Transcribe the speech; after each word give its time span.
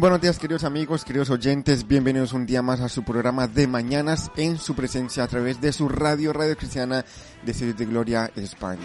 Buenos 0.00 0.22
días 0.22 0.38
queridos 0.38 0.64
amigos, 0.64 1.04
queridos 1.04 1.28
oyentes, 1.28 1.86
bienvenidos 1.86 2.32
un 2.32 2.46
día 2.46 2.62
más 2.62 2.80
a 2.80 2.88
su 2.88 3.02
programa 3.02 3.46
de 3.46 3.66
mañanas 3.66 4.30
en 4.34 4.56
su 4.56 4.74
presencia 4.74 5.24
a 5.24 5.28
través 5.28 5.60
de 5.60 5.74
su 5.74 5.90
radio, 5.90 6.32
Radio 6.32 6.56
Cristiana 6.56 7.04
de 7.44 7.52
Ciudad 7.52 7.74
de 7.74 7.84
Gloria, 7.84 8.30
España. 8.34 8.80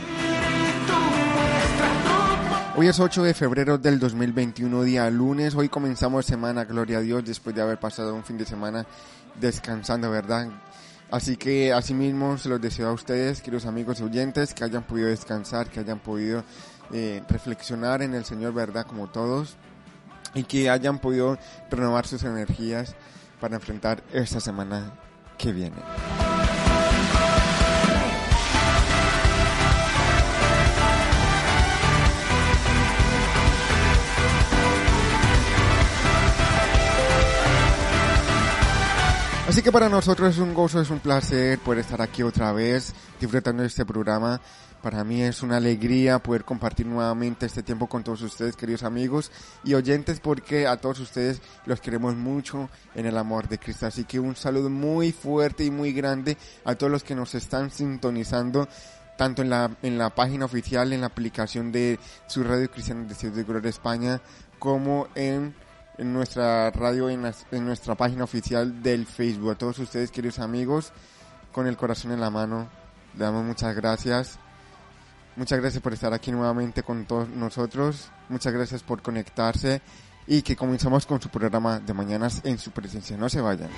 Hoy 2.76 2.90
es 2.90 3.00
8 3.00 3.24
de 3.24 3.34
febrero 3.34 3.78
del 3.78 3.98
2021, 3.98 4.84
día 4.84 5.10
lunes, 5.10 5.56
hoy 5.56 5.70
comenzamos 5.70 6.26
semana, 6.26 6.66
gloria 6.66 6.98
a 6.98 7.02
Dios, 7.02 7.24
después 7.24 7.56
de 7.56 7.62
haber 7.62 7.80
pasado 7.80 8.14
un 8.14 8.26
fin 8.26 8.38
de 8.38 8.46
semana 8.46 8.86
descansando, 9.40 10.12
¿verdad? 10.12 10.50
Así 11.12 11.38
que 11.38 11.72
asimismo 11.72 12.38
se 12.38 12.50
los 12.50 12.60
deseo 12.60 12.90
a 12.90 12.92
ustedes, 12.92 13.40
queridos 13.40 13.66
amigos 13.68 14.02
y 14.02 14.04
oyentes, 14.04 14.54
que 14.54 14.66
hayan 14.66 14.84
podido 14.84 15.08
descansar, 15.08 15.70
que 15.70 15.80
hayan 15.80 16.00
podido 16.00 16.44
eh, 16.92 17.24
reflexionar 17.30 18.02
en 18.02 18.16
el 18.16 18.26
Señor, 18.26 18.54
¿verdad? 18.54 18.86
Como 18.86 19.08
todos 19.08 19.56
y 20.36 20.44
que 20.44 20.70
hayan 20.70 21.00
podido 21.00 21.40
renovar 21.72 22.06
sus 22.06 22.24
energías 22.24 22.96
para 23.40 23.56
enfrentar 23.56 24.04
esta 24.14 24.40
semana 24.40 24.92
que 25.38 25.52
viene. 25.52 25.78
Así 39.48 39.62
que 39.62 39.72
para 39.72 39.88
nosotros 39.88 40.34
es 40.34 40.40
un 40.40 40.54
gozo, 40.54 40.82
es 40.82 40.90
un 40.90 41.00
placer 41.00 41.60
poder 41.60 41.80
estar 41.80 42.02
aquí 42.02 42.24
otra 42.24 42.52
vez 42.52 42.94
disfrutando 43.22 43.62
de 43.62 43.68
este 43.68 43.86
programa 43.86 44.42
para 44.86 45.04
mí 45.04 45.24
es 45.24 45.42
una 45.42 45.58
alegría 45.58 46.20
poder 46.20 46.46
compartir 46.46 46.86
nuevamente 46.86 47.48
este 47.48 47.64
tiempo 47.64 47.88
con 47.88 48.04
todos 48.04 48.22
ustedes, 48.22 48.56
queridos 48.56 48.84
amigos 48.84 49.32
y 49.64 49.74
oyentes, 49.74 50.20
porque 50.20 50.68
a 50.68 50.78
todos 50.78 51.00
ustedes 51.00 51.42
los 51.66 51.82
queremos 51.82 52.16
mucho 52.16 52.70
en 52.94 53.08
el 53.08 53.18
amor 53.18 53.48
de 53.48 53.58
Cristo. 53.58 53.88
Así 53.88 54.04
que 54.04 54.20
un 54.20 54.36
saludo 54.36 54.70
muy 54.70 55.12
fuerte 55.12 55.66
y 55.66 55.72
muy 55.72 55.92
grande 55.92 56.38
a 56.66 56.76
todos 56.76 56.92
los 56.92 57.04
que 57.04 57.16
nos 57.16 57.34
están 57.34 57.72
sintonizando 57.72 58.70
tanto 59.18 59.42
en 59.42 59.50
la, 59.50 59.72
en 59.82 59.98
la 59.98 60.14
página 60.14 60.46
oficial, 60.46 60.94
en 60.94 61.02
la 61.02 61.08
aplicación 61.08 61.72
de 61.72 61.98
su 62.28 62.44
radio 62.44 62.70
cristiana 62.70 63.08
de 63.08 63.32
de 63.32 63.44
Gloria 63.44 63.72
España, 63.72 64.22
como 64.60 65.08
en, 65.16 65.56
en 65.98 66.14
nuestra 66.14 66.70
radio, 66.70 67.10
en, 67.10 67.26
en 67.50 67.66
nuestra 67.66 67.96
página 67.96 68.24
oficial 68.24 68.84
del 68.84 69.08
Facebook. 69.08 69.50
A 69.50 69.58
todos 69.58 69.80
ustedes, 69.80 70.12
queridos 70.12 70.38
amigos, 70.38 70.94
con 71.52 71.66
el 71.66 71.76
corazón 71.76 72.12
en 72.12 72.22
la 72.22 72.30
mano, 72.30 72.70
le 73.18 73.24
damos 73.24 73.44
muchas 73.44 73.76
gracias 73.76 74.38
Muchas 75.36 75.60
gracias 75.60 75.82
por 75.82 75.94
estar 75.94 76.14
aquí 76.14 76.32
nuevamente 76.32 76.84
con 76.84 77.06
todos 77.06 77.28
nosotros. 77.30 78.10
Muchas 78.30 78.54
gracias 78.54 78.84
por 78.84 79.02
conectarse 79.02 79.82
y 80.28 80.42
que 80.42 80.56
comenzamos 80.56 81.06
con 81.06 81.22
su 81.22 81.30
programa 81.30 81.80
de 81.80 81.94
mañanas 81.94 82.42
en 82.46 82.58
su 82.58 82.72
presencia. 82.72 83.18
No 83.18 83.30
se 83.30 83.42
vayan. 83.42 83.70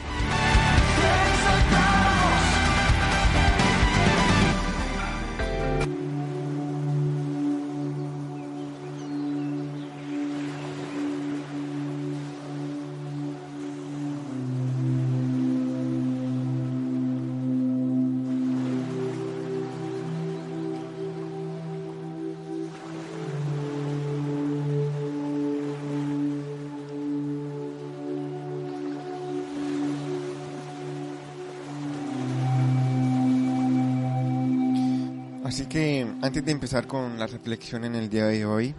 Empezar 36.67 36.87
con 36.87 37.17
la 37.17 37.27
reflexión 37.27 37.85
en 37.85 37.95
el 37.95 38.09
día 38.09 38.25
de 38.25 38.45
hoy, 38.45 38.75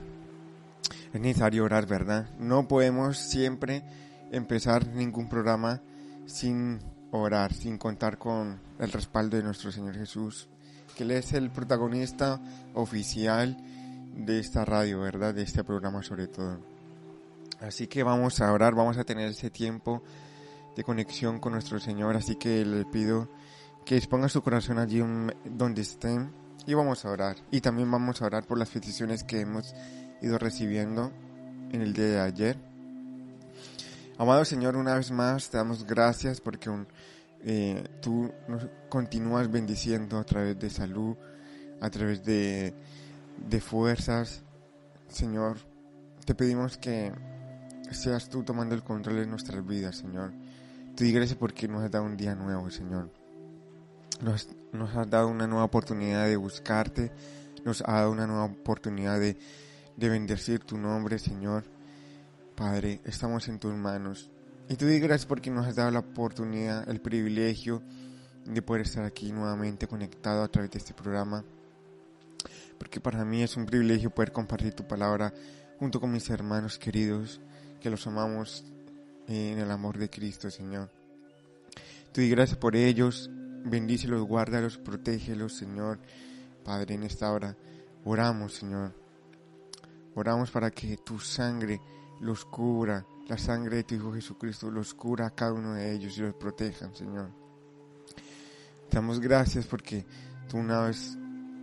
es 1.10 1.18
necesario 1.22 1.64
orar, 1.64 1.86
¿verdad? 1.86 2.28
No 2.38 2.68
podemos 2.68 3.16
siempre 3.16 3.82
empezar 4.30 4.88
ningún 4.88 5.26
programa 5.26 5.80
sin 6.26 6.80
orar, 7.12 7.54
sin 7.54 7.78
contar 7.78 8.18
con 8.18 8.60
el 8.78 8.92
respaldo 8.92 9.38
de 9.38 9.42
nuestro 9.42 9.72
Señor 9.72 9.94
Jesús, 9.94 10.50
que 10.98 11.04
Él 11.04 11.12
es 11.12 11.32
el 11.32 11.50
protagonista 11.50 12.38
oficial 12.74 13.56
de 14.14 14.38
esta 14.38 14.66
radio, 14.66 15.00
¿verdad? 15.00 15.32
De 15.32 15.44
este 15.44 15.64
programa 15.64 16.02
sobre 16.02 16.26
todo. 16.26 16.60
Así 17.58 17.86
que 17.86 18.02
vamos 18.02 18.42
a 18.42 18.52
orar, 18.52 18.74
vamos 18.74 18.98
a 18.98 19.04
tener 19.04 19.30
ese 19.30 19.48
tiempo 19.48 20.02
de 20.76 20.84
conexión 20.84 21.38
con 21.38 21.54
nuestro 21.54 21.80
Señor, 21.80 22.16
así 22.16 22.36
que 22.36 22.66
le 22.66 22.84
pido 22.84 23.30
que 23.86 23.96
exponga 23.96 24.28
su 24.28 24.42
corazón 24.42 24.78
allí 24.78 25.02
donde 25.46 25.80
estén 25.80 26.47
y 26.68 26.74
vamos 26.74 27.02
a 27.06 27.10
orar. 27.10 27.38
Y 27.50 27.62
también 27.62 27.90
vamos 27.90 28.20
a 28.20 28.26
orar 28.26 28.46
por 28.46 28.58
las 28.58 28.68
peticiones 28.68 29.24
que 29.24 29.40
hemos 29.40 29.74
ido 30.20 30.36
recibiendo 30.36 31.10
en 31.72 31.80
el 31.80 31.94
día 31.94 32.04
de 32.04 32.20
ayer. 32.20 32.58
Amado 34.18 34.44
Señor, 34.44 34.76
una 34.76 34.94
vez 34.94 35.10
más 35.10 35.48
te 35.48 35.56
damos 35.56 35.86
gracias 35.86 36.42
porque 36.42 36.70
eh, 37.40 37.88
tú 38.02 38.30
nos 38.48 38.66
continúas 38.90 39.50
bendiciendo 39.50 40.18
a 40.18 40.24
través 40.24 40.58
de 40.58 40.68
salud, 40.68 41.16
a 41.80 41.88
través 41.88 42.22
de, 42.22 42.74
de 43.48 43.60
fuerzas. 43.62 44.42
Señor, 45.08 45.56
te 46.26 46.34
pedimos 46.34 46.76
que 46.76 47.14
seas 47.92 48.28
tú 48.28 48.42
tomando 48.42 48.74
el 48.74 48.82
control 48.82 49.16
de 49.16 49.26
nuestras 49.26 49.66
vidas, 49.66 49.96
Señor. 49.96 50.32
Te 50.94 51.04
doy 51.04 51.14
gracias 51.14 51.38
porque 51.38 51.66
nos 51.66 51.82
has 51.82 51.90
dado 51.90 52.04
un 52.04 52.18
día 52.18 52.34
nuevo, 52.34 52.68
Señor. 52.68 53.17
Nos, 54.20 54.48
has 54.96 55.10
dado 55.10 55.28
una 55.28 55.46
nueva 55.46 55.64
oportunidad 55.64 56.26
de 56.26 56.36
buscarte, 56.36 57.12
nos 57.64 57.82
ha 57.82 57.92
dado 57.92 58.10
una 58.10 58.26
nueva 58.26 58.44
oportunidad 58.44 59.20
de, 59.20 59.36
de 59.96 60.08
bendecir 60.08 60.60
tu 60.60 60.76
nombre, 60.76 61.18
Señor. 61.18 61.64
Padre, 62.56 63.00
estamos 63.04 63.46
en 63.48 63.58
tus 63.58 63.74
manos. 63.74 64.30
Y 64.68 64.76
te 64.76 64.84
doy 64.84 64.98
gracias 64.98 65.26
porque 65.26 65.50
nos 65.50 65.66
has 65.66 65.76
dado 65.76 65.90
la 65.90 66.00
oportunidad, 66.00 66.88
el 66.88 67.00
privilegio 67.00 67.82
de 68.44 68.62
poder 68.62 68.82
estar 68.82 69.04
aquí 69.04 69.30
nuevamente 69.32 69.86
conectado 69.86 70.42
a 70.42 70.48
través 70.48 70.70
de 70.70 70.78
este 70.78 70.94
programa. 70.94 71.44
Porque 72.78 73.00
para 73.00 73.24
mí 73.24 73.42
es 73.42 73.56
un 73.56 73.66
privilegio 73.66 74.10
poder 74.10 74.32
compartir 74.32 74.72
tu 74.72 74.86
palabra 74.86 75.32
junto 75.78 76.00
con 76.00 76.10
mis 76.10 76.28
hermanos 76.30 76.78
queridos, 76.78 77.40
que 77.80 77.90
los 77.90 78.06
amamos 78.06 78.64
en 79.28 79.58
el 79.58 79.70
amor 79.70 79.98
de 79.98 80.10
Cristo, 80.10 80.50
Señor. 80.50 80.90
Te 82.12 82.22
doy 82.22 82.30
gracias 82.30 82.58
por 82.58 82.74
ellos, 82.74 83.30
Bendícelos, 83.70 84.22
guárdalos, 84.22 84.78
protégelos, 84.78 85.56
Señor. 85.56 85.98
Padre, 86.64 86.94
en 86.94 87.04
esta 87.04 87.30
hora 87.30 87.56
oramos, 88.04 88.54
Señor. 88.54 88.94
Oramos 90.14 90.50
para 90.50 90.70
que 90.70 90.96
tu 90.98 91.18
sangre 91.18 91.80
los 92.20 92.44
cubra, 92.44 93.04
la 93.28 93.38
sangre 93.38 93.76
de 93.76 93.84
tu 93.84 93.94
Hijo 93.94 94.12
Jesucristo 94.12 94.70
los 94.70 94.94
cubra 94.94 95.26
a 95.26 95.30
cada 95.30 95.52
uno 95.52 95.74
de 95.74 95.92
ellos 95.92 96.16
y 96.18 96.22
los 96.22 96.34
protejan, 96.34 96.94
Señor. 96.94 97.30
Te 98.88 98.96
damos 98.96 99.20
gracias 99.20 99.66
porque 99.66 100.06
tú 100.48 100.56
una 100.56 100.82
vez 100.82 101.16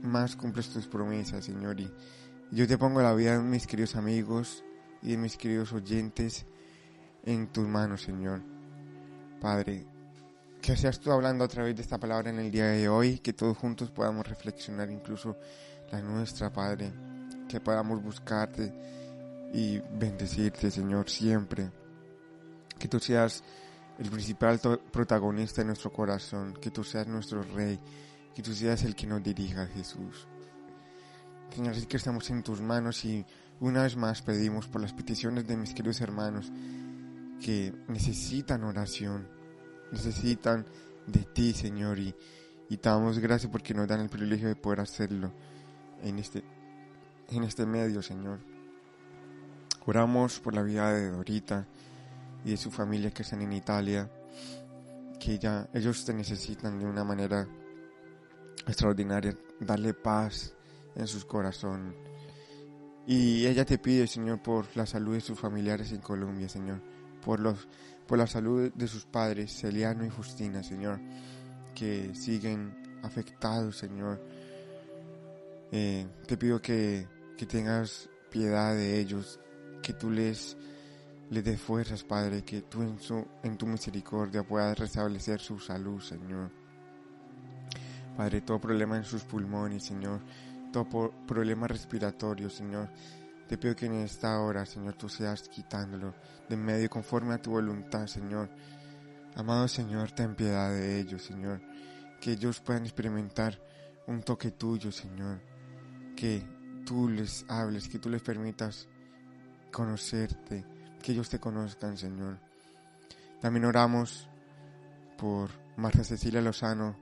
más 0.04 0.36
cumples 0.36 0.70
tus 0.70 0.88
promesas, 0.88 1.44
Señor. 1.44 1.80
Y 1.80 1.92
yo 2.52 2.68
te 2.68 2.78
pongo 2.78 3.02
la 3.02 3.14
vida 3.14 3.38
de 3.38 3.44
mis 3.44 3.66
queridos 3.66 3.96
amigos 3.96 4.64
y 5.02 5.12
de 5.12 5.18
mis 5.18 5.38
queridos 5.38 5.74
oyentes 5.74 6.46
en 7.24 7.48
tus 7.48 7.68
manos, 7.68 8.04
Señor. 8.04 8.42
Padre, 9.42 9.86
que 10.66 10.76
seas 10.76 11.00
tú 11.00 11.12
hablando 11.12 11.44
a 11.44 11.48
través 11.48 11.76
de 11.76 11.84
esta 11.84 12.00
palabra 12.00 12.32
en 12.32 12.40
el 12.40 12.50
día 12.50 12.66
de 12.66 12.90
hoy, 12.90 13.20
que 13.20 13.34
todos 13.34 13.56
juntos 13.56 13.92
podamos 13.92 14.28
reflexionar 14.28 14.90
incluso 14.90 15.38
la 15.92 16.02
nuestra, 16.02 16.52
Padre, 16.52 16.92
que 17.48 17.62
podamos 17.62 18.02
buscarte 18.02 18.74
y 19.54 19.78
bendecirte, 19.78 20.72
Señor, 20.72 21.08
siempre. 21.08 21.70
Que 22.80 22.88
tú 22.88 23.00
seas 23.00 23.44
el 24.00 24.10
principal 24.10 24.60
protagonista 24.92 25.62
de 25.62 25.66
nuestro 25.66 25.94
corazón, 25.94 26.56
que 26.60 26.72
tú 26.72 26.84
seas 26.84 27.06
nuestro 27.06 27.44
Rey, 27.44 27.80
que 28.34 28.42
tú 28.42 28.52
seas 28.52 28.84
el 28.86 28.96
que 28.96 29.06
nos 29.06 29.22
dirija, 29.22 29.68
Jesús. 29.68 30.28
Señor, 31.54 31.76
así 31.76 31.86
que 31.86 31.98
estamos 31.98 32.28
en 32.32 32.42
tus 32.42 32.60
manos 32.60 33.06
y 33.06 33.24
una 33.60 33.84
vez 33.84 33.96
más 33.96 34.24
pedimos 34.24 34.68
por 34.68 34.82
las 34.82 34.94
peticiones 34.94 35.46
de 35.46 35.58
mis 35.58 35.76
queridos 35.76 36.02
hermanos 36.02 36.52
que 37.40 37.72
necesitan 37.88 38.64
oración, 38.64 39.35
necesitan 39.92 40.66
de 41.08 41.22
ti, 41.22 41.54
Señor, 41.54 42.00
y, 42.00 42.16
y 42.70 42.78
te 42.78 42.90
damos 42.90 43.20
gracias 43.20 43.52
porque 43.52 43.74
nos 43.74 43.88
dan 43.88 44.02
el 44.02 44.10
privilegio 44.10 44.48
de 44.48 44.56
poder 44.56 44.80
hacerlo 44.80 45.32
en 46.02 46.20
este, 46.20 46.44
en 47.30 47.44
este 47.44 47.66
medio, 47.66 48.02
Señor. 48.02 48.40
Oramos 49.86 50.40
por 50.40 50.54
la 50.54 50.64
vida 50.64 50.92
de 50.92 51.12
Dorita 51.12 51.68
y 52.44 52.52
de 52.52 52.58
su 52.58 52.72
familia 52.72 53.12
que 53.12 53.24
están 53.24 53.42
en 53.42 53.54
Italia, 53.54 54.10
que 55.20 55.38
ya 55.38 55.70
ellos 55.74 56.04
te 56.06 56.14
necesitan 56.14 56.80
de 56.80 56.86
una 56.86 57.04
manera 57.04 57.48
extraordinaria, 58.68 59.38
darle 59.60 59.94
paz 59.94 60.56
en 60.96 61.08
sus 61.08 61.26
corazones. 61.26 61.96
Y 63.08 63.46
ella 63.46 63.66
te 63.66 63.78
pide, 63.78 64.08
Señor, 64.08 64.42
por 64.42 64.66
la 64.76 64.86
salud 64.88 65.14
de 65.14 65.22
sus 65.22 65.40
familiares 65.40 65.92
en 65.92 66.02
Colombia, 66.02 66.50
Señor. 66.50 66.82
Por, 67.26 67.40
los, 67.40 67.68
por 68.08 68.20
la 68.20 68.28
salud 68.28 68.72
de 68.74 68.88
sus 68.88 69.06
padres, 69.06 69.52
Celiano 69.52 70.06
y 70.06 70.10
Justina, 70.10 70.64
Señor. 70.64 71.00
Que 71.74 72.14
siguen 72.14 73.00
afectados, 73.04 73.78
Señor. 73.78 74.22
Eh, 75.72 76.08
te 76.28 76.38
pido 76.38 76.62
que, 76.62 77.08
que 77.36 77.46
tengas 77.48 78.10
piedad 78.30 78.76
de 78.76 79.00
ellos, 79.00 79.40
que 79.82 79.94
tú 79.94 80.12
les, 80.12 80.56
les 81.32 81.44
des 81.44 81.60
fuerzas, 81.60 82.04
Padre, 82.04 82.44
que 82.44 82.62
tú 82.62 82.84
en, 82.84 83.00
su, 83.00 83.26
en 83.44 83.58
tu 83.58 83.66
misericordia 83.66 84.44
puedas 84.44 84.78
restablecer 84.78 85.40
su 85.40 85.60
salud, 85.60 86.00
Señor. 86.00 86.52
Padre, 88.16 88.42
todo 88.42 88.62
problema 88.62 88.98
en 88.98 89.04
sus 89.04 89.24
pulmones, 89.24 89.84
Señor, 89.84 90.22
todo 90.72 91.12
problema 91.26 91.68
respiratorio, 91.68 92.50
Señor. 92.50 92.90
Te 93.48 93.58
pido 93.58 93.76
que 93.76 93.86
en 93.86 93.94
esta 93.94 94.40
hora, 94.40 94.66
Señor, 94.66 94.96
tú 94.96 95.08
seas 95.08 95.48
quitándolo 95.48 96.16
de 96.50 96.58
medio 96.58 96.90
conforme 96.90 97.36
a 97.36 97.42
tu 97.42 97.52
voluntad, 97.52 98.08
Señor. 98.08 98.50
Amado 99.36 99.68
Señor, 99.68 100.12
ten 100.12 100.36
piedad 100.36 100.72
de 100.72 101.00
ellos, 101.00 101.22
Señor. 101.24 101.62
Que 102.20 102.32
ellos 102.32 102.60
puedan 102.60 102.86
experimentar 102.86 103.60
un 104.08 104.24
toque 104.24 104.52
tuyo, 104.52 104.92
Señor. 104.92 105.42
Que 106.16 106.44
tú 106.86 107.10
les 107.10 107.46
hables, 107.48 107.88
que 107.88 108.00
tú 108.00 108.10
les 108.10 108.22
permitas 108.22 108.88
conocerte, 109.72 110.66
que 111.04 111.12
ellos 111.12 111.30
te 111.30 111.40
conozcan, 111.40 111.98
Señor. 111.98 112.40
También 113.42 113.66
oramos 113.66 114.28
por 115.18 115.52
Marta 115.76 116.04
Cecilia 116.04 116.42
Lozano. 116.42 116.98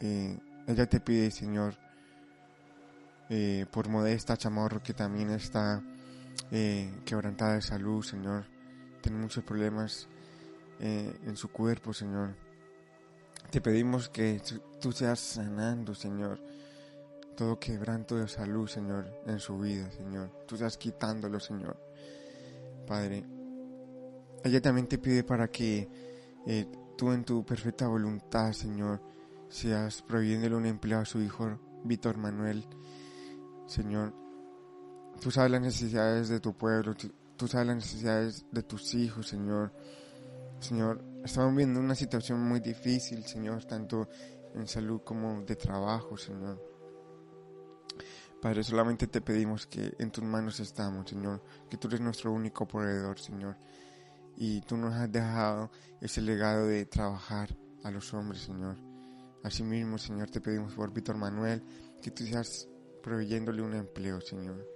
Eh, 0.00 0.38
ella 0.66 0.86
te 0.86 0.98
pide, 1.00 1.30
Señor, 1.30 1.76
eh, 3.30 3.64
por 3.70 3.88
Modesta 3.88 4.36
Chamorro, 4.36 4.82
que 4.82 4.92
también 4.92 5.30
está 5.30 5.82
eh, 6.50 6.92
quebrantada 7.04 7.54
de 7.54 7.62
salud, 7.62 8.04
Señor. 8.04 8.44
Tiene 9.00 9.18
muchos 9.18 9.42
problemas 9.44 10.08
eh, 10.78 11.18
en 11.24 11.36
su 11.36 11.50
cuerpo, 11.50 11.94
Señor. 11.94 12.34
Te 13.50 13.60
pedimos 13.60 14.08
que 14.08 14.42
tú 14.80 14.92
seas 14.92 15.20
sanando, 15.20 15.94
Señor, 15.94 16.40
todo 17.36 17.58
quebranto 17.58 18.16
de 18.16 18.28
salud, 18.28 18.68
Señor, 18.68 19.06
en 19.26 19.38
su 19.38 19.58
vida, 19.58 19.90
Señor. 19.90 20.30
Tú 20.46 20.56
seas 20.56 20.76
quitándolo, 20.76 21.40
Señor. 21.40 21.78
Padre, 22.86 23.24
ella 24.42 24.60
también 24.60 24.86
te 24.86 24.98
pide 24.98 25.24
para 25.24 25.48
que 25.48 25.88
tú 26.98 27.12
en 27.12 27.24
tu 27.24 27.44
perfecta 27.44 27.86
voluntad, 27.86 28.52
Señor, 28.52 29.00
seas 29.48 30.02
proveyéndole 30.02 30.56
un 30.56 30.66
empleo 30.66 30.98
a 30.98 31.04
su 31.04 31.22
hijo 31.22 31.58
Víctor 31.84 32.18
Manuel 32.18 32.66
Señor, 33.66 34.14
tú 35.20 35.30
sabes 35.30 35.50
las 35.50 35.60
necesidades 35.60 36.28
de 36.28 36.40
tu 36.40 36.56
pueblo, 36.56 36.94
tú 37.36 37.48
sabes 37.48 37.66
las 37.66 37.76
necesidades 37.76 38.46
de 38.50 38.62
tus 38.62 38.94
hijos, 38.94 39.28
Señor. 39.28 39.72
Señor, 40.60 41.02
estamos 41.24 41.50
viviendo 41.50 41.80
una 41.80 41.94
situación 41.94 42.40
muy 42.40 42.60
difícil, 42.60 43.24
Señor, 43.24 43.64
tanto 43.64 44.08
en 44.54 44.66
salud 44.66 45.02
como 45.04 45.42
de 45.42 45.56
trabajo, 45.56 46.16
Señor. 46.16 46.74
Padre, 48.40 48.62
solamente 48.62 49.06
te 49.06 49.22
pedimos 49.22 49.66
que 49.66 49.94
en 49.98 50.10
tus 50.10 50.22
manos 50.22 50.60
estamos, 50.60 51.08
Señor, 51.08 51.42
que 51.70 51.78
tú 51.78 51.88
eres 51.88 52.00
nuestro 52.00 52.32
único 52.32 52.66
proveedor, 52.68 53.18
Señor. 53.18 53.56
Y 54.36 54.60
tú 54.62 54.76
nos 54.76 54.94
has 54.94 55.10
dejado 55.10 55.70
ese 56.00 56.20
legado 56.20 56.66
de 56.66 56.84
trabajar 56.84 57.56
a 57.82 57.90
los 57.90 58.12
hombres, 58.12 58.42
Señor. 58.42 58.76
Asimismo, 59.42 59.96
Señor, 59.96 60.30
te 60.30 60.40
pedimos 60.40 60.74
por 60.74 60.92
Víctor 60.92 61.16
Manuel, 61.16 61.62
que 62.02 62.10
tú 62.10 62.24
seas 62.24 62.68
proveyéndole 63.04 63.60
un 63.60 63.74
empleo, 63.74 64.18
Señor. 64.22 64.66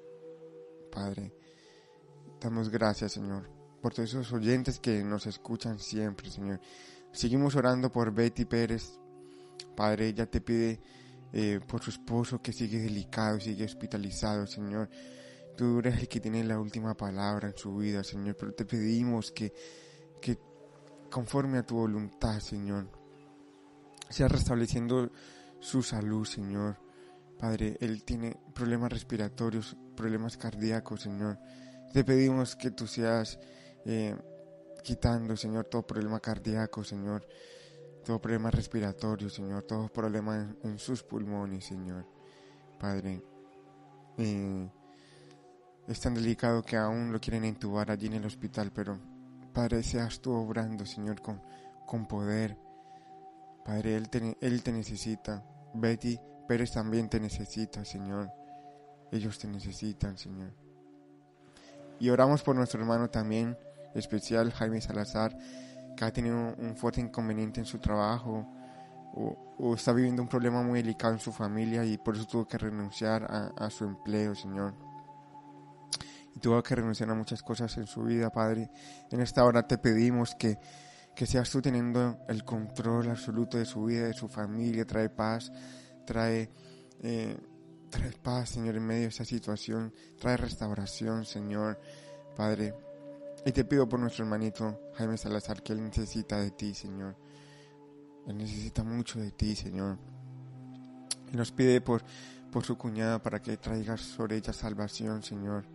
Padre, 0.93 1.33
damos 2.39 2.69
gracias, 2.69 3.13
Señor, 3.13 3.49
por 3.81 3.95
todos 3.95 4.11
esos 4.11 4.31
oyentes 4.35 4.79
que 4.79 5.03
nos 5.03 5.27
escuchan 5.27 5.79
siempre, 5.79 6.31
Señor. 6.31 6.61
Seguimos 7.11 7.57
orando 7.57 7.91
por 7.91 8.13
Betty 8.13 8.45
Pérez. 8.45 9.01
Padre, 9.75 10.09
ella 10.09 10.27
te 10.27 10.43
pide 10.43 10.79
eh, 11.33 11.59
por 11.67 11.83
su 11.83 11.89
esposo 11.89 12.43
que 12.43 12.53
sigue 12.53 12.79
delicado, 12.79 13.41
sigue 13.41 13.65
hospitalizado, 13.65 14.47
Señor. 14.47 14.91
Tú 15.57 15.79
eres 15.79 15.99
el 15.99 16.09
que 16.09 16.21
tiene 16.21 16.45
la 16.45 16.61
última 16.61 16.95
palabra 16.95 17.49
en 17.49 17.57
su 17.57 17.77
vida, 17.79 18.05
Señor, 18.05 18.37
pero 18.39 18.53
te 18.53 18.67
pedimos 18.67 19.33
que, 19.33 19.55
que 20.21 20.39
conforme 21.11 21.59
a 21.59 21.63
tu 21.63 21.77
voluntad, 21.77 22.41
Señor, 22.41 22.91
sea 24.11 24.29
restableciendo 24.29 25.11
su 25.61 25.83
salud, 25.83 26.27
Señor. 26.27 26.88
Padre, 27.39 27.77
Él 27.81 28.03
tiene 28.03 28.37
problemas 28.53 28.93
respiratorios, 28.93 29.77
problemas 29.97 30.37
cardíacos, 30.37 31.03
Señor. 31.03 31.39
Te 31.93 32.03
pedimos 32.03 32.57
que 32.57 32.73
tú 32.73 32.87
seas 32.87 33.39
eh, 33.85 34.17
quitando, 34.83 35.37
Señor, 35.37 35.67
todo 35.67 35.87
problema 35.87 36.19
cardíaco, 36.19 36.83
Señor. 36.83 37.27
Todo 38.05 38.21
problema 38.21 38.51
respiratorio, 38.51 39.31
Señor. 39.31 39.63
Todo 39.63 39.89
problema 39.89 40.53
en, 40.63 40.79
sus 40.79 41.05
pulmones, 41.05 41.65
Señor. 41.65 42.07
Padre, 42.79 43.23
eh, 44.17 44.69
es 45.87 46.01
tan 46.01 46.15
delicado 46.15 46.63
que 46.63 46.77
aún 46.77 47.13
lo 47.13 47.21
quieren 47.21 47.45
intubar 47.45 47.91
allí 47.91 48.09
en 48.09 48.15
el 48.15 48.27
hospital, 48.27 48.73
pero 48.73 48.99
Padre, 49.53 49.83
seas 49.85 50.21
tú 50.21 50.33
obrando, 50.33 50.85
Señor, 50.85 51.23
con, 51.23 51.41
con 51.87 52.07
poder. 52.09 52.59
Padre, 53.65 53.97
él 53.97 54.09
te, 54.09 54.37
él 54.41 54.63
te 54.63 54.73
necesita. 54.73 55.45
Betty 55.75 56.19
Pérez 56.49 56.73
también 56.73 57.11
te 57.11 57.21
necesita, 57.21 57.85
Señor. 57.85 58.33
Ellos 59.13 59.39
te 59.39 59.47
necesitan, 59.47 60.17
Señor. 60.17 60.51
Y 62.01 62.09
oramos 62.09 62.43
por 62.43 62.57
nuestro 62.57 62.81
hermano 62.81 63.11
también, 63.11 63.57
especial 63.95 64.51
Jaime 64.53 64.81
Salazar, 64.81 65.37
que 65.95 66.05
ha 66.05 66.13
tenido 66.13 66.55
un 66.57 66.75
fuerte 66.75 67.01
inconveniente 67.01 67.61
en 67.61 67.67
su 67.67 67.79
trabajo 67.79 68.47
o, 69.15 69.75
está 69.75 69.93
viviendo 69.93 70.23
un 70.23 70.29
problema 70.29 70.63
muy 70.63 70.81
delicado 70.81 71.13
en 71.13 71.19
su 71.19 71.33
familia 71.33 71.85
y 71.85 71.99
por 71.99 72.15
eso 72.15 72.27
tuvo 72.27 72.47
que 72.47 72.57
renunciar 72.57 73.25
a, 73.25 73.69
su 73.71 73.85
empleo, 73.85 74.35
Señor. 74.35 74.75
Y 76.35 76.41
tuvo 76.41 76.63
que 76.63 76.77
renunciar 76.77 77.11
a 77.11 77.15
muchas 77.15 77.43
cosas 77.43 77.77
en 77.77 77.87
su 77.87 78.05
vida, 78.05 78.31
Padre. 78.31 78.71
En 79.11 79.21
esta 79.21 79.45
hora 79.45 79.67
te 79.67 79.77
pedimos 79.77 80.35
que, 80.37 80.59
que 81.15 81.27
seas 81.27 81.51
tú 81.51 81.61
teniendo 81.61 82.19
el 82.29 82.45
control 82.45 83.11
absoluto 83.11 83.59
de 83.59 83.65
su 83.65 83.85
vida, 83.85 84.07
de 84.07 84.15
su 84.15 84.29
familia, 84.29 84.87
trae 84.87 85.11
paz, 85.11 85.51
trae, 86.09 86.49
eh, 87.03 87.37
trae 87.91 88.13
paz, 88.23 88.49
Señor, 88.49 88.77
en 88.77 88.87
medio 88.87 89.03
de 89.03 89.09
esa 89.09 89.27
situación, 89.27 89.93
trae 90.19 90.39
restauración, 90.39 91.27
Señor, 91.27 91.79
Padre. 92.35 92.75
Y 93.45 93.53
te 93.53 93.65
pido 93.65 93.87
por 93.87 94.01
nuestro 94.01 94.25
hermanito 94.25 94.81
Jaime 94.95 95.19
Salazar, 95.19 95.63
que 95.63 95.75
él 95.75 95.83
necesita 95.83 96.41
de 96.41 96.51
ti, 96.51 96.73
Señor. 96.73 97.15
Él 98.27 98.39
necesita 98.39 98.83
mucho 98.83 99.21
de 99.21 99.33
ti, 99.33 99.55
Señor. 99.55 99.99
Y 101.31 101.37
nos 101.37 101.53
pide 101.53 101.83
por, 101.83 102.03
por 102.51 102.65
su 102.65 102.79
cuñada 102.79 103.23
para 103.23 103.43
que 103.43 103.59
traigas 103.59 104.01
sobre 104.01 104.37
ella 104.37 104.55
salvación, 104.55 105.23
Señor. 105.23 105.67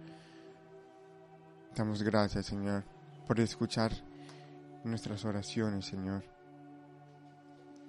Damos 1.76 2.02
gracias, 2.02 2.48
Señor, 2.48 2.84
por 3.28 3.40
escuchar 3.40 3.92
nuestras 4.84 5.26
oraciones, 5.26 5.86
Señor. 5.86 6.24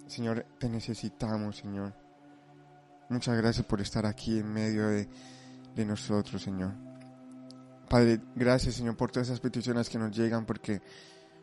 Señor, 0.07 0.45
te 0.59 0.69
necesitamos, 0.69 1.57
Señor. 1.57 2.04
Muchas 3.09 3.37
gracias 3.37 3.67
por 3.67 3.81
estar 3.81 4.07
aquí 4.07 4.39
en 4.39 4.53
medio 4.53 4.89
de, 4.89 5.09
nosotros, 5.85 6.43
Señor. 6.43 6.73
Padre, 7.89 8.21
gracias, 8.35 8.77
Señor, 8.77 8.97
por 8.97 9.11
todas 9.11 9.29
esas 9.29 9.41
peticiones 9.41 9.89
que 9.89 9.99
nos 9.99 10.11
llegan, 10.17 10.47
porque 10.47 10.81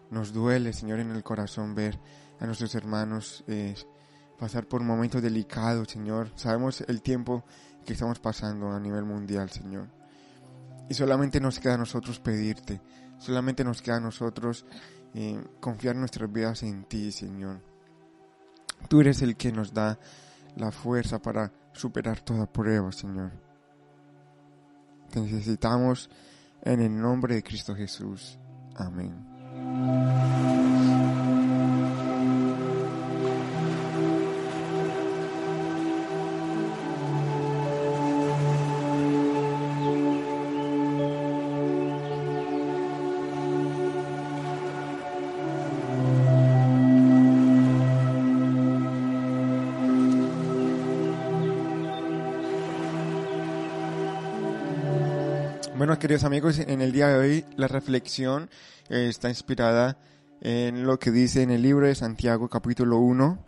nos 0.10 0.34
duele, 0.34 0.74
Señor, 0.74 1.00
en 1.00 1.12
el 1.12 1.24
corazón 1.24 1.76
ver 1.76 2.00
a 2.40 2.46
nuestros 2.46 2.74
hermanos 2.76 3.44
eh, 3.48 3.76
pasar 4.40 4.68
por 4.68 4.82
momentos 4.82 5.22
delicados, 5.22 5.90
Señor. 5.90 6.32
Sabemos 6.36 6.82
el 6.82 7.02
tiempo 7.02 7.44
que 7.86 7.94
estamos 7.94 8.20
pasando 8.20 8.72
a 8.72 8.80
nivel 8.80 9.04
mundial, 9.06 9.50
Señor. 9.52 9.88
Y 10.90 10.94
solamente 10.96 11.40
nos 11.40 11.60
queda 11.60 11.76
a 11.76 11.78
nosotros 11.78 12.20
pedirte, 12.20 12.82
solamente 13.20 13.64
nos 13.64 13.82
queda 13.82 13.98
a 13.98 14.02
nosotros 14.02 14.66
eh, 15.14 15.42
confiar 15.60 15.96
nuestras 15.96 16.32
vidas 16.32 16.64
en 16.64 16.86
ti, 16.86 17.12
Señor. 17.12 17.62
Tú 18.90 19.02
eres 19.02 19.22
el 19.22 19.36
que 19.36 19.52
nos 19.52 19.74
da 19.74 20.00
la 20.56 20.72
fuerza 20.72 21.20
para 21.20 21.52
superar 21.74 22.20
toda 22.22 22.46
prueba, 22.46 22.92
Señor. 22.92 23.32
Te 25.10 25.20
necesitamos 25.20 26.10
en 26.62 26.82
el 26.82 27.00
nombre 27.00 27.36
de 27.36 27.44
Cristo 27.44 27.76
Jesús. 27.76 28.40
Amén. 28.76 30.70
Bueno, 55.92 56.00
queridos 56.00 56.24
amigos, 56.24 56.58
en 56.58 56.80
el 56.82 56.94
día 56.94 57.10
de 57.10 57.20
hoy 57.20 57.46
la 57.58 57.68
reflexión 57.68 58.50
eh, 58.88 59.08
está 59.10 59.28
inspirada 59.28 59.98
en 60.40 60.86
lo 60.86 60.98
que 60.98 61.12
dice 61.12 61.42
en 61.42 61.52
el 61.52 61.62
libro 61.62 61.86
de 61.86 61.96
Santiago 61.96 62.48
capítulo 62.48 63.00
1. 63.00 63.46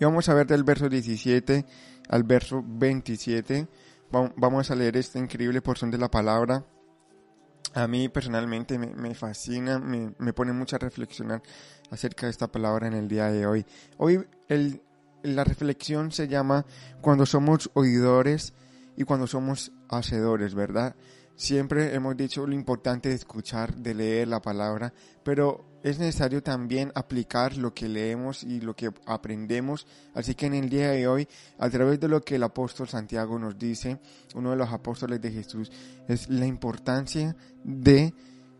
Y 0.00 0.04
vamos 0.04 0.28
a 0.28 0.34
ver 0.34 0.48
del 0.48 0.64
verso 0.64 0.88
17 0.88 1.64
al 2.08 2.24
verso 2.24 2.64
27. 2.66 3.68
Vamos 4.10 4.72
a 4.72 4.74
leer 4.74 4.96
esta 4.96 5.20
increíble 5.20 5.62
porción 5.62 5.92
de 5.92 5.98
la 5.98 6.10
palabra. 6.10 6.64
A 7.74 7.86
mí 7.86 8.08
personalmente 8.08 8.76
me, 8.76 9.14
fascina, 9.14 9.78
me, 9.78 10.12
me, 10.18 10.32
pone 10.32 10.52
mucho 10.52 10.74
a 10.74 10.80
reflexionar 10.80 11.40
acerca 11.92 12.26
de 12.26 12.32
esta 12.32 12.48
palabra 12.48 12.88
en 12.88 12.94
el 12.94 13.06
día 13.06 13.30
de 13.30 13.46
hoy. 13.46 13.64
Hoy 13.96 14.26
el, 14.48 14.82
la 15.22 15.44
reflexión 15.44 16.10
se 16.10 16.26
llama 16.26 16.66
cuando 17.00 17.26
somos 17.26 17.70
oidores 17.74 18.54
y 18.96 19.04
cuando 19.04 19.28
somos 19.28 19.70
hacedores, 19.90 20.54
¿verdad? 20.54 20.94
Siempre 21.34 21.94
hemos 21.94 22.16
dicho 22.16 22.46
lo 22.46 22.54
importante 22.54 23.08
de 23.08 23.14
escuchar, 23.14 23.74
de 23.74 23.94
leer 23.94 24.28
la 24.28 24.42
palabra, 24.42 24.92
pero 25.22 25.64
es 25.82 25.98
necesario 25.98 26.42
también 26.42 26.92
aplicar 26.94 27.56
lo 27.56 27.72
que 27.72 27.88
leemos 27.88 28.42
y 28.42 28.60
lo 28.60 28.74
que 28.74 28.90
aprendemos. 29.06 29.86
Así 30.14 30.34
que 30.34 30.46
en 30.46 30.54
el 30.54 30.68
día 30.68 30.90
de 30.90 31.08
hoy, 31.08 31.26
a 31.58 31.70
través 31.70 31.98
de 31.98 32.08
lo 32.08 32.20
que 32.20 32.36
el 32.36 32.42
apóstol 32.42 32.88
Santiago 32.88 33.38
nos 33.38 33.58
dice, 33.58 34.00
uno 34.34 34.50
de 34.50 34.56
los 34.56 34.70
apóstoles 34.70 35.20
de 35.22 35.32
Jesús, 35.32 35.72
es 36.08 36.28
la 36.28 36.44
importancia 36.46 37.34
de 37.64 38.12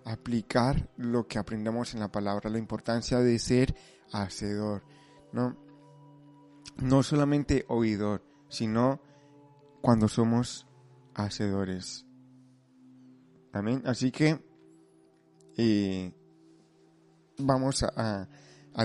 aplicar 0.07 0.89
lo 0.97 1.27
que 1.27 1.39
aprendemos 1.39 1.93
en 1.93 2.01
la 2.01 2.11
palabra, 2.11 2.49
la 2.49 2.59
importancia 2.59 3.19
de 3.19 3.39
ser 3.39 3.77
hacedor, 4.13 4.83
¿no? 5.33 5.57
No 6.79 7.03
solamente 7.03 7.67
oidor, 7.69 8.23
sino 8.49 9.01
cuando 9.83 10.09
somos 10.09 10.67
hacedores. 11.15 12.07
Amén. 13.53 13.83
Así 13.85 14.11
que 14.11 14.41
eh, 15.57 16.13
vamos 17.39 17.83
a, 17.83 18.29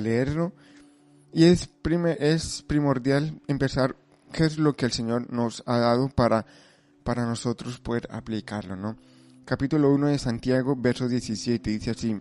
leerlo. 0.01 0.53
Y 1.32 1.46
es, 1.46 1.70
es 2.20 2.63
primordial 2.63 3.41
empezar 3.48 3.96
qué 4.32 4.46
es 4.46 4.58
lo 4.58 4.74
que 4.74 4.86
el 4.86 4.91
Señor 4.91 5.32
nos 5.32 5.63
ha 5.65 5.77
dado 5.77 6.10
para, 6.10 6.46
para 7.03 7.25
nosotros 7.25 7.79
poder 7.79 8.08
aplicarlo, 8.12 8.75
¿no? 8.75 8.98
Capítulo 9.46 9.94
1 9.94 10.08
de 10.08 10.17
Santiago, 10.17 10.75
verso 10.75 11.08
17, 11.08 11.70
dice 11.70 11.91
así. 11.91 12.20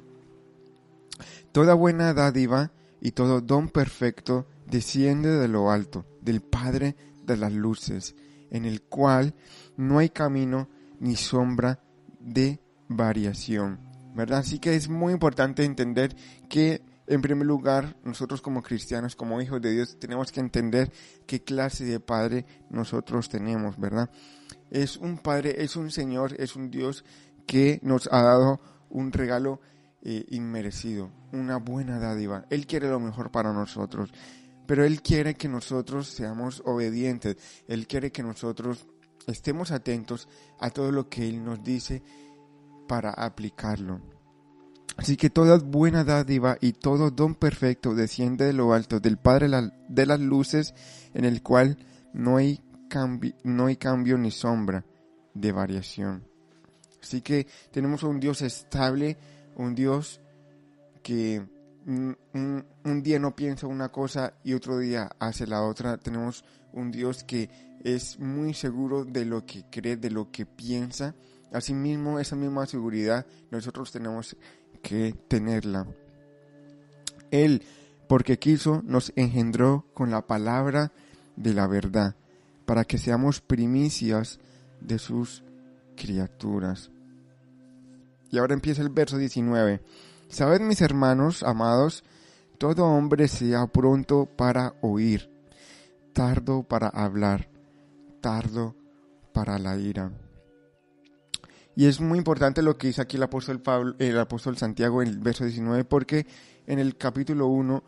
Toda 1.53 1.75
buena 1.75 2.13
dádiva 2.13 2.73
y 3.01 3.13
todo 3.13 3.41
don 3.41 3.69
perfecto 3.69 4.47
desciende 4.67 5.31
de 5.31 5.49
lo 5.49 5.71
alto, 5.71 6.05
del 6.21 6.43
Padre 6.43 6.97
de 7.25 7.37
las 7.37 7.53
luces, 7.53 8.15
en 8.55 8.65
el 8.65 8.83
cual 8.83 9.35
no 9.77 9.99
hay 9.99 10.11
camino 10.11 10.69
ni 11.01 11.17
sombra 11.17 11.81
de 12.21 12.61
variación, 12.89 13.81
¿verdad? 14.15 14.39
Así 14.39 14.61
que 14.61 14.77
es 14.77 14.89
muy 14.89 15.13
importante 15.13 15.65
entender 15.65 16.15
que 16.49 16.81
en 17.09 17.21
primer 17.21 17.49
lugar, 17.49 17.97
nosotros 18.05 18.41
como 18.41 18.63
cristianos, 18.63 19.17
como 19.17 19.41
hijos 19.41 19.61
de 19.61 19.73
Dios, 19.73 19.99
tenemos 19.99 20.31
que 20.31 20.39
entender 20.39 20.93
qué 21.27 21.43
clase 21.43 21.85
de 21.85 21.99
Padre 21.99 22.47
nosotros 22.71 23.29
tenemos, 23.29 23.79
¿verdad? 23.79 24.09
Es 24.71 24.97
un 24.99 25.19
Padre, 25.19 25.63
es 25.65 25.75
un 25.75 25.91
Señor, 25.91 26.37
es 26.39 26.55
un 26.55 26.71
Dios 26.71 27.05
que 27.47 27.81
nos 27.83 28.09
ha 28.13 28.23
dado 28.23 28.61
un 28.89 29.11
regalo 29.11 29.61
eh, 30.03 30.25
inmerecido, 30.31 31.11
una 31.33 31.57
buena 31.57 31.99
dádiva. 31.99 32.47
Él 32.51 32.69
quiere 32.69 32.89
lo 32.89 33.01
mejor 33.01 33.33
para 33.33 33.53
nosotros, 33.53 34.13
pero 34.67 34.85
Él 34.85 35.03
quiere 35.03 35.35
que 35.35 35.49
nosotros 35.49 36.09
seamos 36.09 36.63
obedientes, 36.65 37.37
Él 37.69 37.87
quiere 37.87 38.11
que 38.11 38.23
nosotros 38.23 38.87
estemos 39.27 39.71
atentos 39.71 40.29
a 40.61 40.71
todo 40.71 40.93
lo 40.93 41.09
que 41.09 41.29
Él 41.29 41.45
nos 41.45 41.63
dice 41.63 42.03
para 42.87 43.11
aplicarlo. 43.11 44.01
Así 44.97 45.17
que 45.17 45.31
toda 45.31 45.59
buena 45.59 46.05
dádiva 46.05 46.57
y 46.61 46.73
todo 46.73 47.11
don 47.11 47.35
perfecto 47.35 47.95
desciende 47.95 48.45
de 48.45 48.53
lo 48.53 48.73
alto 48.73 49.01
del 49.01 49.17
Padre 49.17 49.49
de 49.89 50.07
las 50.07 50.21
luces, 50.21 50.73
en 51.15 51.25
el 51.25 51.43
cual 51.43 51.79
no 52.13 52.37
hay, 52.37 52.61
no 53.43 53.67
hay 53.67 53.77
cambio 53.77 54.19
ni 54.19 54.31
sombra 54.31 54.85
de 55.35 55.51
variación. 55.51 56.25
Así 57.03 57.23
que 57.23 57.47
tenemos 57.73 58.05
un 58.05 58.21
Dios 58.21 58.41
estable, 58.43 59.19
un 59.57 59.75
Dios 59.75 60.21
que 61.03 61.45
un, 61.87 63.03
día 63.03 63.19
no 63.19 63.37
piensa 63.37 63.67
una 63.67 63.91
cosa 63.91 64.35
y 64.43 64.55
otro 64.55 64.79
día 64.79 65.11
hace 65.19 65.47
la 65.47 65.63
otra. 65.63 65.99
Tenemos 65.99 66.45
un 66.73 66.91
Dios 66.91 67.25
que 67.25 67.51
es 67.83 68.19
muy 68.19 68.55
seguro 68.55 69.05
de 69.05 69.25
lo 69.25 69.45
que 69.45 69.65
cree, 69.71 69.97
de 69.97 70.11
lo 70.11 70.31
que 70.31 70.47
piensa. 70.47 71.15
Asimismo, 71.53 72.19
esa 72.19 72.37
misma 72.37 72.67
seguridad 72.67 73.27
nosotros 73.51 73.93
tenemos 73.93 74.37
que 74.83 75.15
tenerla. 75.29 75.87
Él, 77.31 77.63
porque 78.09 78.39
quiso, 78.39 78.83
nos 78.85 79.13
engendró 79.17 79.87
con 79.95 80.11
la 80.11 80.27
palabra 80.27 80.93
de 81.37 81.53
la 81.53 81.67
verdad, 81.67 82.17
para 82.65 82.85
que 82.85 82.99
seamos 82.99 83.41
primicias 83.41 84.39
de 84.81 84.99
sus 84.99 85.43
criaturas. 85.97 86.91
Y 88.31 88.39
ahora 88.39 88.55
empieza 88.55 88.83
el 88.83 88.91
verso 88.91 89.17
19. 89.17 89.81
Sabed, 90.35 90.63
mis 90.63 90.81
hermanos 90.81 91.45
amados, 91.45 92.03
todo 92.59 92.87
hombre 92.87 93.29
sea 93.29 93.69
pronto 93.69 94.27
para 94.27 94.75
oír, 94.81 95.31
tardo 96.13 96.65
para 96.65 96.89
hablar, 96.89 97.49
tardo 98.21 98.75
para 99.33 99.61
la 99.61 99.77
ira. 99.77 100.11
Y 101.77 101.87
es 101.87 102.01
muy 102.01 102.19
importante 102.19 102.63
lo 102.63 102.77
que 102.77 102.89
dice 102.89 103.01
aquí 103.01 103.17
el 103.17 103.23
apóstol, 103.23 103.63
Pablo, 103.63 103.95
el 104.01 104.19
apóstol 104.19 104.57
Santiago 104.57 105.03
en 105.03 105.09
el 105.11 105.19
verso 105.21 105.45
19, 105.45 105.85
porque 105.85 106.27
en 106.67 106.81
el 106.81 106.97
capítulo 106.97 107.47
1, 107.47 107.85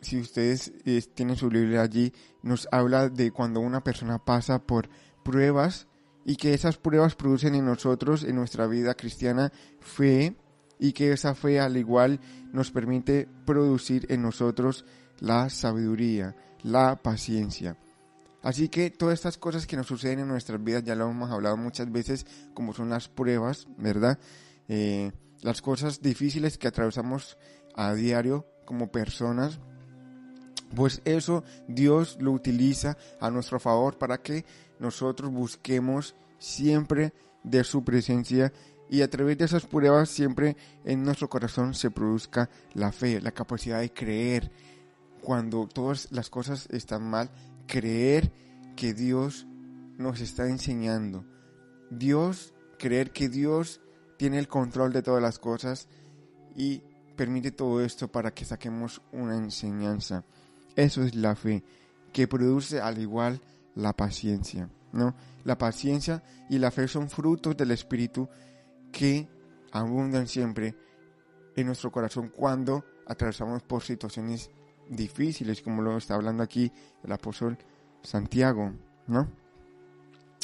si 0.00 0.18
ustedes 0.18 0.72
eh, 0.84 1.00
tienen 1.14 1.36
su 1.36 1.48
Biblia 1.48 1.82
allí, 1.82 2.12
nos 2.42 2.66
habla 2.72 3.08
de 3.08 3.30
cuando 3.30 3.60
una 3.60 3.84
persona 3.84 4.18
pasa 4.18 4.58
por 4.58 4.88
pruebas 5.22 5.86
y 6.24 6.34
que 6.34 6.54
esas 6.54 6.76
pruebas 6.76 7.14
producen 7.14 7.54
en 7.54 7.66
nosotros, 7.66 8.24
en 8.24 8.34
nuestra 8.34 8.66
vida 8.66 8.94
cristiana, 8.94 9.52
fe, 9.78 10.34
y 10.78 10.92
que 10.92 11.12
esa 11.12 11.34
fe 11.34 11.60
al 11.60 11.76
igual 11.76 12.20
nos 12.52 12.70
permite 12.70 13.28
producir 13.44 14.06
en 14.10 14.22
nosotros 14.22 14.84
la 15.20 15.50
sabiduría, 15.50 16.36
la 16.62 16.96
paciencia. 16.96 17.76
Así 18.42 18.68
que 18.68 18.90
todas 18.90 19.14
estas 19.14 19.36
cosas 19.36 19.66
que 19.66 19.76
nos 19.76 19.86
suceden 19.86 20.20
en 20.20 20.28
nuestras 20.28 20.62
vidas, 20.62 20.84
ya 20.84 20.94
lo 20.94 21.10
hemos 21.10 21.30
hablado 21.30 21.56
muchas 21.56 21.90
veces, 21.90 22.24
como 22.54 22.72
son 22.72 22.90
las 22.90 23.08
pruebas, 23.08 23.66
¿verdad? 23.76 24.18
Eh, 24.68 25.12
las 25.42 25.60
cosas 25.60 26.00
difíciles 26.00 26.56
que 26.56 26.68
atravesamos 26.68 27.36
a 27.74 27.94
diario 27.94 28.46
como 28.64 28.92
personas, 28.92 29.58
pues 30.74 31.00
eso 31.04 31.42
Dios 31.66 32.18
lo 32.20 32.32
utiliza 32.32 32.96
a 33.20 33.30
nuestro 33.30 33.58
favor 33.58 33.98
para 33.98 34.18
que 34.18 34.44
nosotros 34.78 35.32
busquemos 35.32 36.14
siempre 36.38 37.12
de 37.42 37.64
su 37.64 37.84
presencia 37.84 38.52
y 38.90 39.02
a 39.02 39.10
través 39.10 39.38
de 39.38 39.44
esas 39.44 39.66
pruebas 39.66 40.08
siempre 40.08 40.56
en 40.84 41.02
nuestro 41.02 41.28
corazón 41.28 41.74
se 41.74 41.90
produzca 41.90 42.48
la 42.74 42.92
fe, 42.92 43.20
la 43.20 43.32
capacidad 43.32 43.80
de 43.80 43.92
creer. 43.92 44.50
Cuando 45.20 45.66
todas 45.66 46.10
las 46.10 46.30
cosas 46.30 46.68
están 46.70 47.08
mal, 47.08 47.30
creer 47.66 48.32
que 48.76 48.94
Dios 48.94 49.46
nos 49.98 50.20
está 50.20 50.48
enseñando. 50.48 51.24
Dios, 51.90 52.54
creer 52.78 53.12
que 53.12 53.28
Dios 53.28 53.80
tiene 54.16 54.38
el 54.38 54.48
control 54.48 54.92
de 54.92 55.02
todas 55.02 55.22
las 55.22 55.38
cosas 55.38 55.88
y 56.56 56.82
permite 57.16 57.50
todo 57.50 57.84
esto 57.84 58.08
para 58.10 58.32
que 58.32 58.44
saquemos 58.44 59.02
una 59.12 59.36
enseñanza. 59.36 60.24
Eso 60.76 61.02
es 61.02 61.14
la 61.14 61.34
fe, 61.34 61.64
que 62.12 62.28
produce 62.28 62.80
al 62.80 62.98
igual 62.98 63.40
la 63.74 63.94
paciencia, 63.94 64.70
¿no? 64.92 65.14
La 65.44 65.58
paciencia 65.58 66.22
y 66.48 66.58
la 66.58 66.70
fe 66.70 66.88
son 66.88 67.10
frutos 67.10 67.56
del 67.56 67.72
Espíritu 67.72 68.28
que 68.92 69.28
abundan 69.72 70.26
siempre 70.26 70.74
en 71.56 71.66
nuestro 71.66 71.90
corazón 71.90 72.28
cuando 72.28 72.84
atravesamos 73.06 73.62
por 73.62 73.82
situaciones 73.82 74.50
difíciles, 74.88 75.62
como 75.62 75.82
lo 75.82 75.96
está 75.96 76.14
hablando 76.14 76.42
aquí 76.42 76.72
el 77.02 77.12
apóstol 77.12 77.58
Santiago, 78.02 78.72
¿no? 79.06 79.28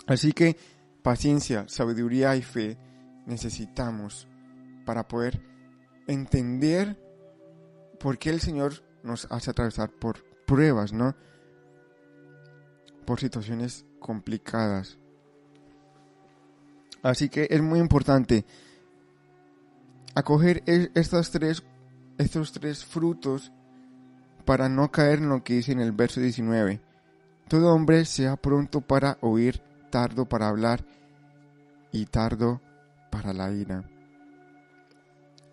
Así 0.06 0.32
que 0.32 0.56
paciencia, 1.02 1.66
sabiduría 1.68 2.36
y 2.36 2.42
fe 2.42 2.76
necesitamos 3.26 4.28
para 4.84 5.08
poder 5.08 5.40
entender 6.06 7.00
por 7.98 8.18
qué 8.18 8.30
el 8.30 8.40
Señor 8.40 8.82
nos 9.02 9.26
hace 9.30 9.50
atravesar 9.50 9.90
por 9.90 10.24
pruebas, 10.46 10.92
¿no? 10.92 11.14
Por 13.06 13.20
situaciones 13.20 13.86
complicadas. 13.98 14.98
Así 17.04 17.28
que 17.28 17.46
es 17.50 17.60
muy 17.60 17.78
importante 17.80 18.46
acoger 20.14 20.62
e-, 20.66 20.90
estos 20.94 21.30
tres, 21.30 21.62
estos 22.16 22.52
tres 22.52 22.84
frutos 22.84 23.52
para 24.46 24.70
no 24.70 24.90
caer 24.90 25.18
en 25.18 25.28
lo 25.28 25.44
que 25.44 25.54
dice 25.54 25.72
en 25.72 25.80
el 25.80 25.92
verso 25.92 26.20
19. 26.20 26.80
Todo 27.46 27.74
hombre 27.74 28.06
sea 28.06 28.36
pronto 28.36 28.80
para 28.80 29.18
oír, 29.20 29.60
tardo 29.90 30.26
para 30.26 30.48
hablar 30.48 30.82
y 31.92 32.06
tardo 32.06 32.62
para 33.10 33.34
la 33.34 33.52
ira. 33.52 33.84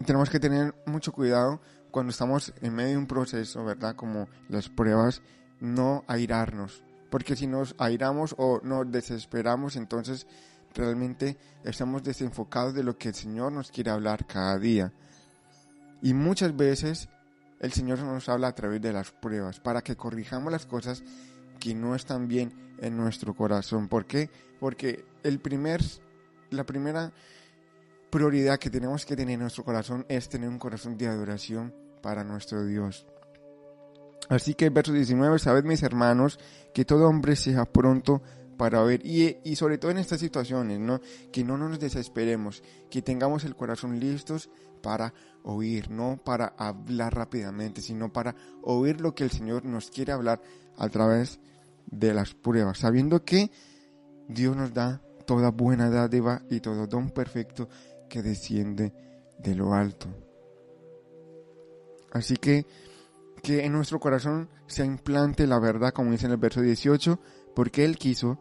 tenemos 0.05 0.29
que 0.29 0.39
tener 0.39 0.73
mucho 0.85 1.11
cuidado 1.11 1.61
cuando 1.91 2.11
estamos 2.11 2.53
en 2.61 2.73
medio 2.73 2.91
de 2.91 2.97
un 2.97 3.07
proceso, 3.07 3.65
¿verdad? 3.65 3.97
Como 3.97 4.29
las 4.47 4.69
pruebas, 4.69 5.21
no 5.59 6.05
airarnos. 6.07 6.81
Porque 7.09 7.35
si 7.35 7.45
nos 7.45 7.75
airamos 7.77 8.35
o 8.37 8.61
nos 8.63 8.89
desesperamos, 8.89 9.75
entonces 9.75 10.25
realmente 10.73 11.37
estamos 11.63 12.03
desenfocados 12.03 12.73
de 12.73 12.83
lo 12.83 12.97
que 12.97 13.09
el 13.09 13.15
Señor 13.15 13.51
nos 13.51 13.71
quiere 13.71 13.91
hablar 13.91 14.25
cada 14.25 14.57
día. 14.57 14.93
Y 16.01 16.13
muchas 16.13 16.55
veces 16.55 17.09
el 17.59 17.71
Señor 17.73 17.99
nos 17.99 18.27
habla 18.29 18.47
a 18.47 18.55
través 18.55 18.81
de 18.81 18.93
las 18.93 19.11
pruebas 19.11 19.59
para 19.59 19.81
que 19.81 19.95
corrijamos 19.95 20.51
las 20.51 20.65
cosas 20.65 21.03
que 21.59 21.75
no 21.75 21.95
están 21.95 22.27
bien 22.27 22.51
en 22.79 22.97
nuestro 22.97 23.35
corazón. 23.35 23.87
¿Por 23.87 24.05
qué? 24.05 24.29
Porque 24.59 25.05
el 25.23 25.39
primer, 25.39 25.81
la 26.49 26.65
primera 26.65 27.13
prioridad 28.09 28.59
que 28.59 28.69
tenemos 28.69 29.05
que 29.05 29.15
tener 29.15 29.35
en 29.35 29.41
nuestro 29.41 29.63
corazón 29.63 30.05
es 30.09 30.27
tener 30.27 30.49
un 30.49 30.57
corazón 30.57 30.97
de 30.97 31.07
adoración 31.07 31.73
para 32.01 32.23
nuestro 32.23 32.65
Dios. 32.65 33.05
Así 34.29 34.53
que 34.53 34.69
verso 34.69 34.93
19, 34.93 35.39
sabed 35.39 35.63
mis 35.63 35.83
hermanos, 35.83 36.39
que 36.73 36.85
todo 36.85 37.07
hombre 37.07 37.35
sea 37.35 37.65
pronto 37.65 38.21
para 38.61 38.83
oír 38.83 39.01
y, 39.03 39.37
y, 39.43 39.55
sobre 39.55 39.79
todo 39.79 39.89
en 39.89 39.97
estas 39.97 40.19
situaciones, 40.19 40.79
¿no? 40.79 41.01
Que 41.31 41.43
no 41.43 41.57
nos 41.57 41.79
desesperemos, 41.79 42.61
que 42.91 43.01
tengamos 43.01 43.43
el 43.43 43.55
corazón 43.55 43.99
listos 43.99 44.51
para 44.83 45.15
oír, 45.41 45.89
no 45.89 46.21
para 46.23 46.53
hablar 46.59 47.15
rápidamente, 47.15 47.81
sino 47.81 48.13
para 48.13 48.35
oír 48.61 49.01
lo 49.01 49.15
que 49.15 49.23
el 49.23 49.31
Señor 49.31 49.65
nos 49.65 49.89
quiere 49.89 50.11
hablar 50.11 50.43
a 50.77 50.87
través 50.89 51.39
de 51.87 52.13
las 52.13 52.35
pruebas, 52.35 52.77
sabiendo 52.77 53.25
que 53.25 53.49
Dios 54.27 54.55
nos 54.55 54.71
da 54.75 55.01
toda 55.25 55.49
buena 55.49 55.89
dádiva 55.89 56.43
y 56.47 56.59
todo 56.59 56.85
don 56.85 57.09
perfecto 57.09 57.67
que 58.07 58.21
desciende 58.21 58.93
de 59.39 59.55
lo 59.55 59.73
alto. 59.73 60.07
Así 62.11 62.37
que 62.37 62.67
que 63.41 63.65
en 63.65 63.71
nuestro 63.71 63.99
corazón 63.99 64.49
se 64.67 64.85
implante 64.85 65.47
la 65.47 65.57
verdad, 65.57 65.93
como 65.93 66.11
dice 66.11 66.27
en 66.27 66.33
el 66.33 66.37
verso 66.37 66.61
18, 66.61 67.19
porque 67.55 67.85
Él 67.85 67.97
quiso, 67.97 68.37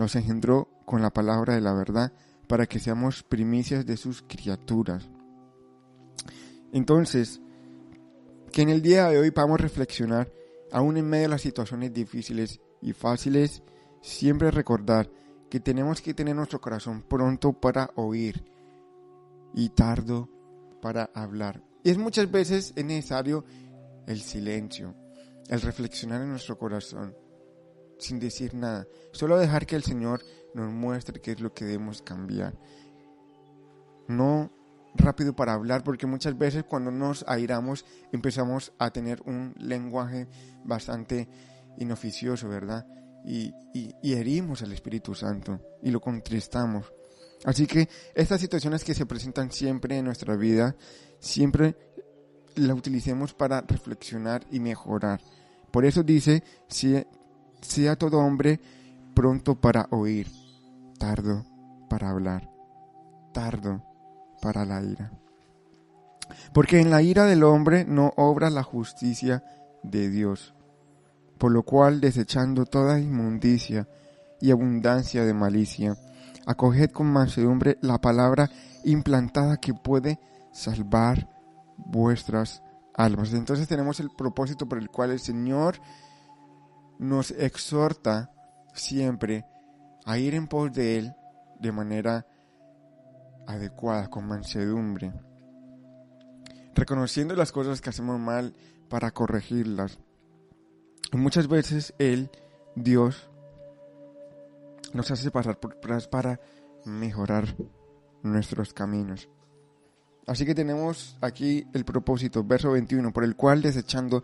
nos 0.00 0.16
engendró 0.16 0.66
con 0.86 1.02
la 1.02 1.10
palabra 1.10 1.54
de 1.54 1.60
la 1.60 1.74
verdad, 1.74 2.14
para 2.48 2.64
que 2.64 2.78
seamos 2.78 3.22
primicias 3.22 3.84
de 3.84 3.98
sus 3.98 4.22
criaturas. 4.22 5.10
Entonces, 6.72 7.42
que 8.50 8.62
en 8.62 8.70
el 8.70 8.80
día 8.80 9.08
de 9.08 9.18
hoy 9.18 9.30
podamos 9.30 9.60
reflexionar, 9.60 10.32
aún 10.72 10.96
en 10.96 11.06
medio 11.06 11.24
de 11.24 11.28
las 11.28 11.42
situaciones 11.42 11.92
difíciles 11.92 12.60
y 12.80 12.94
fáciles, 12.94 13.62
siempre 14.00 14.50
recordar 14.50 15.10
que 15.50 15.60
tenemos 15.60 16.00
que 16.00 16.14
tener 16.14 16.34
nuestro 16.34 16.62
corazón 16.62 17.02
pronto 17.02 17.52
para 17.52 17.90
oír 17.96 18.42
y 19.52 19.68
tardo 19.68 20.30
para 20.80 21.10
hablar. 21.14 21.62
Y 21.84 21.90
es 21.90 21.98
muchas 21.98 22.30
veces 22.30 22.72
es 22.74 22.84
necesario 22.86 23.44
el 24.06 24.22
silencio, 24.22 24.94
el 25.48 25.60
reflexionar 25.60 26.22
en 26.22 26.30
nuestro 26.30 26.56
corazón, 26.56 27.14
sin 28.00 28.18
decir 28.18 28.54
nada, 28.54 28.86
solo 29.12 29.38
dejar 29.38 29.66
que 29.66 29.76
el 29.76 29.82
Señor 29.82 30.22
nos 30.54 30.72
muestre 30.72 31.20
qué 31.20 31.32
es 31.32 31.40
lo 31.40 31.52
que 31.52 31.64
debemos 31.64 32.02
cambiar. 32.02 32.54
No 34.08 34.50
rápido 34.94 35.34
para 35.36 35.52
hablar, 35.52 35.84
porque 35.84 36.06
muchas 36.06 36.36
veces 36.36 36.64
cuando 36.64 36.90
nos 36.90 37.24
airamos 37.28 37.84
empezamos 38.12 38.72
a 38.78 38.90
tener 38.90 39.22
un 39.24 39.54
lenguaje 39.58 40.26
bastante 40.64 41.28
inoficioso, 41.78 42.48
¿verdad? 42.48 42.86
Y, 43.24 43.52
y 43.72 44.12
herimos 44.14 44.62
al 44.62 44.72
Espíritu 44.72 45.14
Santo 45.14 45.60
y 45.82 45.90
lo 45.90 46.00
contristamos. 46.00 46.92
Así 47.44 47.66
que 47.66 47.88
estas 48.14 48.40
situaciones 48.40 48.84
que 48.84 48.94
se 48.94 49.06
presentan 49.06 49.50
siempre 49.50 49.96
en 49.96 50.04
nuestra 50.04 50.36
vida, 50.36 50.76
siempre 51.18 51.76
la 52.56 52.74
utilicemos 52.74 53.32
para 53.32 53.62
reflexionar 53.62 54.44
y 54.50 54.60
mejorar. 54.60 55.20
Por 55.70 55.84
eso 55.84 56.02
dice, 56.02 56.42
sea 57.60 57.96
todo 57.96 58.18
hombre 58.18 58.60
pronto 59.14 59.60
para 59.60 59.86
oír, 59.90 60.28
tardo 60.98 61.44
para 61.88 62.10
hablar, 62.10 62.50
tardo 63.32 63.82
para 64.40 64.64
la 64.64 64.82
ira. 64.82 65.12
Porque 66.52 66.80
en 66.80 66.90
la 66.90 67.02
ira 67.02 67.24
del 67.26 67.42
hombre 67.42 67.84
no 67.84 68.12
obra 68.16 68.50
la 68.50 68.62
justicia 68.62 69.44
de 69.82 70.08
Dios, 70.08 70.54
por 71.38 71.52
lo 71.52 71.62
cual 71.62 72.00
desechando 72.00 72.66
toda 72.66 73.00
inmundicia 73.00 73.88
y 74.40 74.50
abundancia 74.50 75.24
de 75.24 75.34
malicia, 75.34 75.96
acoged 76.46 76.90
con 76.90 77.12
mansedumbre 77.12 77.78
la 77.82 78.00
palabra 78.00 78.50
implantada 78.84 79.58
que 79.58 79.74
puede 79.74 80.18
salvar 80.52 81.28
vuestras 81.76 82.62
almas. 82.94 83.32
Entonces 83.32 83.68
tenemos 83.68 84.00
el 84.00 84.10
propósito 84.10 84.68
por 84.68 84.78
el 84.78 84.90
cual 84.90 85.10
el 85.10 85.20
Señor 85.20 85.80
nos 87.00 87.30
exhorta 87.30 88.30
siempre 88.74 89.46
a 90.04 90.18
ir 90.18 90.34
en 90.34 90.46
pos 90.46 90.70
de 90.70 90.98
Él 90.98 91.14
de 91.58 91.72
manera 91.72 92.26
adecuada, 93.46 94.08
con 94.08 94.28
mansedumbre, 94.28 95.10
reconociendo 96.74 97.34
las 97.34 97.52
cosas 97.52 97.80
que 97.80 97.88
hacemos 97.88 98.20
mal 98.20 98.54
para 98.90 99.12
corregirlas. 99.12 99.98
Muchas 101.12 101.48
veces 101.48 101.94
Él, 101.98 102.30
Dios, 102.76 103.30
nos 104.92 105.10
hace 105.10 105.30
pasar 105.30 105.58
por 105.58 105.80
pruebas 105.80 106.06
para 106.06 106.38
mejorar 106.84 107.56
nuestros 108.22 108.74
caminos. 108.74 109.30
Así 110.26 110.44
que 110.44 110.54
tenemos 110.54 111.16
aquí 111.22 111.66
el 111.72 111.86
propósito, 111.86 112.44
verso 112.44 112.72
21, 112.72 113.10
por 113.10 113.24
el 113.24 113.36
cual 113.36 113.62
desechando 113.62 114.22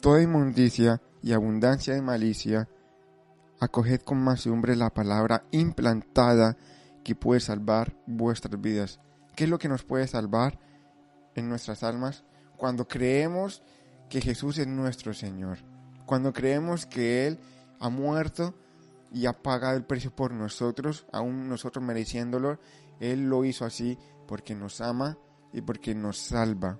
toda 0.00 0.22
inmundicia 0.22 1.00
y 1.22 1.32
abundancia 1.32 1.94
de 1.94 2.02
malicia, 2.02 2.68
acoged 3.60 4.00
con 4.02 4.22
mansedumbre 4.22 4.76
la 4.76 4.90
palabra 4.90 5.44
implantada 5.50 6.56
que 7.04 7.14
puede 7.14 7.40
salvar 7.40 7.96
vuestras 8.06 8.60
vidas. 8.60 9.00
¿Qué 9.34 9.44
es 9.44 9.50
lo 9.50 9.58
que 9.58 9.68
nos 9.68 9.84
puede 9.84 10.06
salvar 10.06 10.58
en 11.34 11.48
nuestras 11.48 11.82
almas? 11.82 12.24
Cuando 12.56 12.86
creemos 12.86 13.62
que 14.08 14.20
Jesús 14.20 14.58
es 14.58 14.66
nuestro 14.66 15.14
Señor, 15.14 15.58
cuando 16.06 16.32
creemos 16.32 16.86
que 16.86 17.26
Él 17.26 17.38
ha 17.80 17.88
muerto 17.88 18.54
y 19.12 19.26
ha 19.26 19.32
pagado 19.42 19.76
el 19.76 19.84
precio 19.84 20.14
por 20.14 20.32
nosotros, 20.32 21.06
aún 21.12 21.48
nosotros 21.48 21.84
mereciéndolo, 21.84 22.58
Él 23.00 23.28
lo 23.28 23.44
hizo 23.44 23.64
así 23.64 23.98
porque 24.26 24.54
nos 24.54 24.80
ama 24.80 25.18
y 25.52 25.60
porque 25.60 25.94
nos 25.94 26.18
salva. 26.18 26.78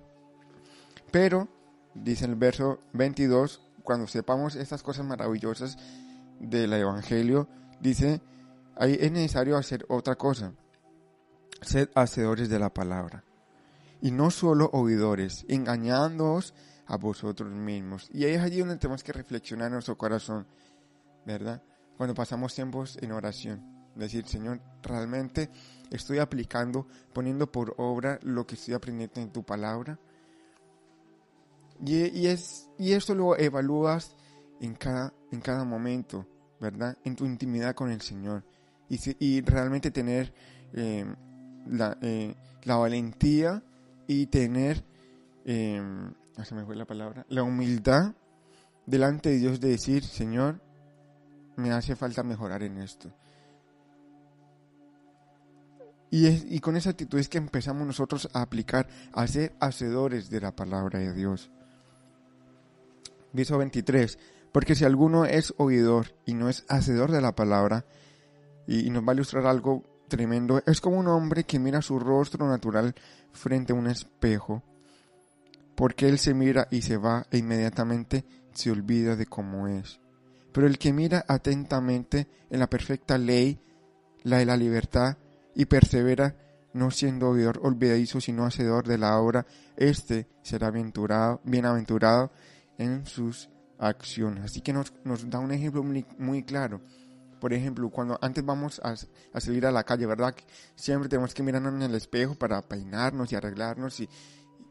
Pero, 1.11 1.49
dice 1.95 2.25
el 2.25 2.35
verso 2.35 2.81
22, 2.93 3.61
cuando 3.83 4.07
sepamos 4.07 4.57
estas 4.57 4.83
cosas 4.83 5.07
maravillosas 5.07 5.79
del 6.41 6.73
Evangelio, 6.73 7.49
dice, 7.81 8.21
ahí 8.77 8.97
es 9.01 9.13
necesario 9.13 9.57
hacer 9.57 9.85
otra 9.89 10.17
cosa. 10.17 10.53
Sed 11.61 11.89
hacedores 11.95 12.49
de 12.49 12.59
la 12.59 12.73
palabra. 12.73 13.25
Y 14.01 14.13
no 14.13 14.31
solo 14.31 14.71
oidores, 14.73 15.45
engañándoos 15.49 16.55
a 16.87 16.97
vosotros 16.97 17.51
mismos. 17.51 18.09
Y 18.13 18.25
ahí 18.25 18.35
es 18.35 18.43
allí 18.43 18.61
donde 18.61 18.77
tenemos 18.77 19.03
que 19.03 19.13
reflexionar 19.13 19.67
en 19.67 19.75
nuestro 19.75 19.99
corazón, 19.99 20.47
¿verdad? 21.27 21.63
Cuando 21.97 22.15
pasamos 22.15 22.55
tiempos 22.55 22.97
en 23.01 23.13
oración 23.13 23.79
decir, 23.99 24.27
Señor, 24.27 24.61
realmente 24.83 25.51
estoy 25.91 26.19
aplicando, 26.19 26.87
poniendo 27.13 27.51
por 27.51 27.75
obra 27.79 28.19
lo 28.23 28.47
que 28.47 28.55
estoy 28.55 28.75
aprendiendo 28.75 29.21
en 29.21 29.31
tu 29.31 29.43
palabra. 29.43 29.99
Y, 31.85 32.27
es, 32.27 32.69
y 32.79 32.93
esto 32.93 33.15
lo 33.15 33.39
evalúas 33.39 34.15
en 34.61 34.75
cada, 34.75 35.13
en 35.31 35.41
cada 35.41 35.65
momento, 35.65 36.27
¿verdad? 36.61 36.97
En 37.05 37.15
tu 37.15 37.25
intimidad 37.25 37.75
con 37.75 37.91
el 37.91 38.01
Señor. 38.01 38.45
Y, 38.89 38.99
y 39.25 39.41
realmente 39.43 39.91
tener 39.91 40.33
eh, 40.73 41.05
la, 41.67 41.97
eh, 42.03 42.35
la, 42.65 42.77
valentía 42.77 43.63
y 44.07 44.27
tener, 44.27 44.85
eh, 45.45 45.83
se 46.43 46.55
me 46.55 46.65
fue 46.65 46.75
la 46.75 46.87
palabra, 46.87 47.27
la 47.29 47.43
humildad 47.43 48.15
delante 48.87 49.29
de 49.29 49.39
Dios 49.39 49.61
de 49.61 49.69
decir, 49.69 50.03
Señor, 50.05 50.61
me 51.57 51.71
hace 51.71 51.95
falta 51.95 52.23
mejorar 52.23 52.63
en 52.63 52.79
esto. 52.79 53.13
Y, 56.11 56.59
con 56.61 56.77
esa 56.77 56.91
actitud 56.91 57.19
es 57.19 57.29
que 57.29 57.39
empezamos 57.39 57.87
nosotros 57.87 58.29
a 58.33 58.41
aplicar, 58.41 58.89
a 59.13 59.27
ser 59.27 59.55
hacedores 59.61 60.31
de 60.31 60.41
la 60.41 60.57
palabra 60.57 60.99
de 60.99 61.13
Dios. 61.13 61.51
Verso 63.39 63.57
23. 63.57 64.19
Porque 64.51 64.75
si 64.75 64.85
alguno 64.85 65.25
es 65.25 65.55
oidor 65.59 66.15
y 66.27 66.35
no 66.35 66.49
es 66.49 66.65
hacedor 66.69 67.13
de 67.13 67.21
la 67.21 67.37
palabra, 67.37 67.85
y, 68.67 68.91
nos 68.91 69.07
va 69.07 69.13
a 69.13 69.15
ilustrar 69.15 69.47
algo 69.47 69.85
tremendo, 70.09 70.61
es 70.67 70.81
como 70.81 70.99
un 70.99 71.07
hombre 71.07 71.45
que 71.45 71.61
mira 71.61 71.81
su 71.81 72.01
rostro 72.01 72.49
natural 72.49 72.95
frente 73.33 73.73
a 73.73 73.77
un 73.77 73.87
espejo, 73.87 74.65
porque 75.77 76.09
él 76.09 76.19
se 76.19 76.35
mira 76.35 76.67
y 76.71 76.83
se 76.83 76.97
va 76.97 77.27
e 77.31 77.39
inmediatamente 77.39 78.25
se 78.53 78.73
olvida 78.73 79.15
de 79.15 79.27
cómo 79.27 79.69
es. 79.69 80.01
Pero 80.53 80.67
el 80.67 80.77
que 80.77 80.93
mira 80.93 81.25
atentamente 81.29 82.27
en 82.51 82.59
la 82.59 82.69
perfecta 82.69 83.17
ley, 83.19 83.61
la 84.25 84.39
de 84.39 84.47
la 84.47 84.57
libertad, 84.57 85.17
y 85.55 85.67
persevera, 85.67 86.35
no 86.73 86.91
siendo 86.91 87.29
oidor 87.29 87.61
olvidadizo, 87.63 88.21
sino 88.21 88.45
hacedor 88.45 88.89
de 88.89 88.99
la 88.99 89.19
obra, 89.19 89.47
este 89.77 90.27
será 90.43 90.71
bienaventurado, 90.71 91.41
bienaventurado 91.45 92.33
en 92.79 93.05
sus 93.07 93.51
acciones. 93.79 94.45
Así 94.45 94.61
que 94.61 94.73
nos, 94.73 94.93
nos 95.05 95.29
da 95.29 95.39
un 95.39 95.53
ejemplo 95.53 95.83
muy, 95.83 96.07
muy, 96.19 96.43
claro. 96.43 96.81
Por 97.41 97.53
ejemplo, 97.53 97.91
cuando 97.91 98.19
antes 98.23 98.45
vamos 98.45 98.81
a, 98.83 98.95
a, 99.33 99.41
salir 99.41 99.67
a 99.67 99.71
la 99.71 99.85
calle, 99.85 100.07
¿verdad? 100.07 100.35
Siempre 100.75 101.09
tenemos 101.09 101.35
que 101.35 101.43
mirarnos 101.43 101.75
en 101.75 101.83
el 101.83 101.95
espejo 101.95 102.35
para 102.35 102.63
peinarnos 102.63 103.31
y 103.31 103.37
arreglarnos. 103.37 104.01
Y, 104.01 104.09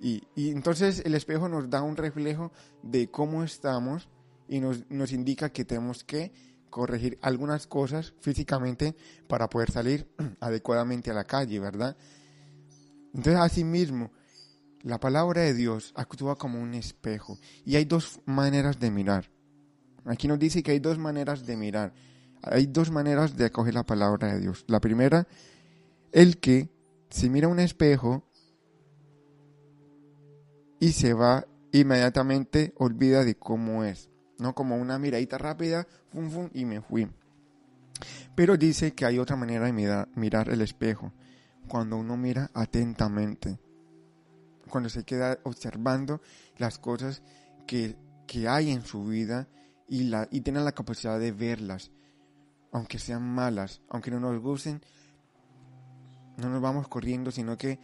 y, 0.02 0.24
y 0.36 0.50
entonces 0.50 1.02
el 1.06 1.16
espejo 1.16 1.48
nos 1.48 1.70
da 1.70 1.82
un 1.82 1.96
reflejo 1.96 2.52
de 2.84 3.10
cómo 3.10 3.44
estamos 3.44 4.10
y 4.48 4.60
nos, 4.60 4.90
nos 4.90 5.12
indica 5.12 5.50
que 5.50 5.66
tenemos 5.66 6.04
que 6.04 6.32
corregir 6.70 7.18
algunas 7.22 7.68
cosas 7.68 8.14
físicamente 8.20 8.96
para 9.28 9.50
poder 9.50 9.72
salir 9.72 10.08
adecuadamente 10.40 11.12
a 11.12 11.14
la 11.14 11.24
calle, 11.24 11.60
¿verdad? 11.60 11.98
Entonces, 13.14 13.42
asimismo, 13.42 14.12
la 14.82 15.00
palabra 15.00 15.42
de 15.42 15.54
Dios 15.54 15.94
actúa 15.96 16.38
como 16.38 16.62
un 16.62 16.74
espejo 16.74 17.38
y 17.66 17.76
hay 17.76 17.86
dos 17.86 18.22
maneras 18.26 18.80
de 18.80 18.92
mirar. 18.92 19.30
Aquí 20.06 20.28
nos 20.28 20.40
dice 20.40 20.64
que 20.64 20.72
hay 20.72 20.80
dos 20.80 20.98
maneras 20.98 21.46
de 21.46 21.58
mirar. 21.58 21.94
Hay 22.42 22.68
dos 22.68 22.92
maneras 22.92 23.36
de 23.36 23.46
acoger 23.46 23.74
la 23.74 23.86
palabra 23.86 24.34
de 24.34 24.40
Dios. 24.40 24.64
La 24.68 24.80
primera, 24.80 25.28
el 26.12 26.38
que 26.38 26.70
se 27.10 27.30
mira 27.30 27.48
un 27.48 27.60
espejo 27.60 28.24
y 30.80 30.92
se 30.92 31.14
va 31.14 31.46
inmediatamente, 31.72 32.74
olvida 32.78 33.26
de 33.26 33.36
cómo 33.36 33.84
es 33.84 34.10
no 34.40 34.54
como 34.54 34.78
una 34.78 35.00
miradita 35.00 35.38
rápida, 35.38 35.88
fum, 36.12 36.30
fum, 36.30 36.50
y 36.54 36.66
me 36.66 36.82
fui. 36.82 37.08
Pero 38.36 38.58
dice 38.58 38.94
que 38.94 39.06
hay 39.06 39.20
otra 39.20 39.36
manera 39.36 39.66
de 39.66 40.08
mirar, 40.16 40.50
el 40.50 40.62
espejo, 40.62 41.12
cuando 41.68 41.98
uno 41.98 42.16
mira 42.18 42.52
atentamente, 42.54 43.60
cuando 44.68 44.90
se 44.90 45.04
queda 45.04 45.40
observando 45.44 46.22
las 46.58 46.78
cosas 46.80 47.22
que, 47.66 47.96
que 48.28 48.48
hay 48.48 48.72
en 48.72 48.84
su 48.84 49.06
vida 49.06 49.48
y, 49.88 50.04
la, 50.04 50.28
y 50.32 50.42
tiene 50.42 50.60
la 50.62 50.74
capacidad 50.74 51.20
de 51.20 51.32
verlas, 51.32 51.92
aunque 52.72 53.00
sean 53.00 53.24
malas, 53.24 53.82
aunque 53.90 54.12
no 54.12 54.20
nos 54.20 54.40
gusten, 54.42 54.82
no 56.38 56.50
nos 56.50 56.62
vamos 56.62 56.88
corriendo, 56.88 57.32
sino 57.32 57.58
que 57.58 57.80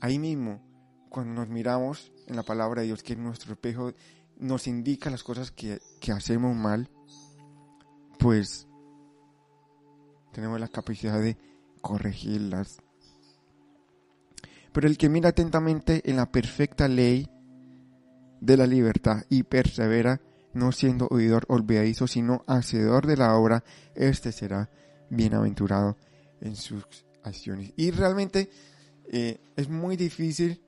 ahí 0.00 0.18
mismo, 0.18 0.60
cuando 1.08 1.34
nos 1.34 1.48
miramos 1.48 2.12
en 2.26 2.36
la 2.36 2.42
palabra 2.42 2.80
de 2.80 2.88
Dios, 2.88 3.02
que 3.02 3.12
es 3.12 3.18
nuestro 3.18 3.52
espejo, 3.52 3.92
nos 4.38 4.66
indica 4.66 5.10
las 5.10 5.22
cosas 5.22 5.50
que, 5.50 5.80
hacemos 6.12 6.56
mal, 6.56 6.90
pues 8.18 8.66
tenemos 10.32 10.58
la 10.58 10.68
capacidad 10.68 11.20
de 11.20 11.36
corregirlas. 11.80 12.82
Pero 14.74 14.88
el 14.88 14.98
que 14.98 15.08
mira 15.08 15.30
atentamente 15.30 16.02
en 16.04 16.16
la 16.16 16.30
perfecta 16.30 16.88
ley 16.88 17.30
de 18.40 18.56
la 18.56 18.66
libertad 18.66 19.22
y 19.30 19.44
persevera, 19.44 20.20
no 20.52 20.72
siendo 20.72 21.06
oidor 21.10 21.44
olvidadizo, 21.48 22.06
sino 22.06 22.42
hacedor 22.46 23.06
de 23.06 23.16
la 23.16 23.34
obra, 23.36 23.64
este 23.94 24.32
será 24.32 24.68
bienaventurado 25.08 25.96
en 26.40 26.56
sus 26.56 26.84
acciones. 27.22 27.72
Y 27.76 27.92
realmente 27.92 28.50
eh, 29.06 29.40
es 29.56 29.68
muy 29.68 29.96
difícil, 29.96 30.60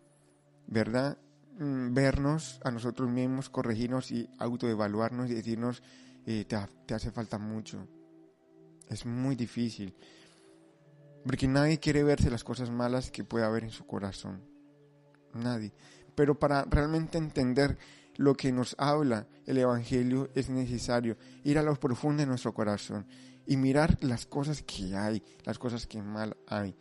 ¿verdad? 0.67 1.19
Mm, 1.59 1.93
vernos 1.93 2.61
a 2.65 2.71
nosotros 2.71 3.11
mismos, 3.11 3.51
corregirnos 3.51 4.11
y 4.11 4.29
autoevaluarnos 4.39 5.31
y 5.31 5.35
decirnos, 5.35 5.83
eh, 6.27 6.45
te, 6.45 6.95
hace 6.95 7.11
falta 7.11 7.39
mucho. 7.39 7.87
Es 8.89 9.05
muy 9.05 9.37
difícil. 9.37 9.95
Porque 11.27 11.49
nadie 11.49 11.79
quiere 11.79 12.05
verse 12.05 12.31
las 12.31 12.45
cosas 12.45 12.71
malas 12.71 13.11
que 13.11 13.25
puede 13.25 13.45
haber 13.45 13.65
en 13.65 13.71
su 13.71 13.85
corazón. 13.87 14.43
Nadie. 15.35 15.73
Pero 16.15 16.39
para 16.39 16.65
realmente 16.65 17.19
entender 17.19 17.77
lo 18.17 18.35
que 18.35 18.53
nos 18.53 18.75
habla 18.79 19.27
el 19.45 19.59
Evangelio 19.59 20.31
es 20.35 20.49
necesario 20.49 21.17
ir 21.45 21.59
a 21.59 21.63
lo 21.63 21.75
profundo 21.75 22.23
de 22.23 22.27
nuestro 22.27 22.55
corazón 22.55 23.07
y 23.47 23.57
mirar 23.57 23.99
las 24.01 24.27
cosas 24.27 24.63
que 24.63 24.97
hay, 24.97 25.23
las 25.45 25.59
cosas 25.59 25.87
que 25.87 26.03
mal 26.03 26.37
hay, 26.47 26.75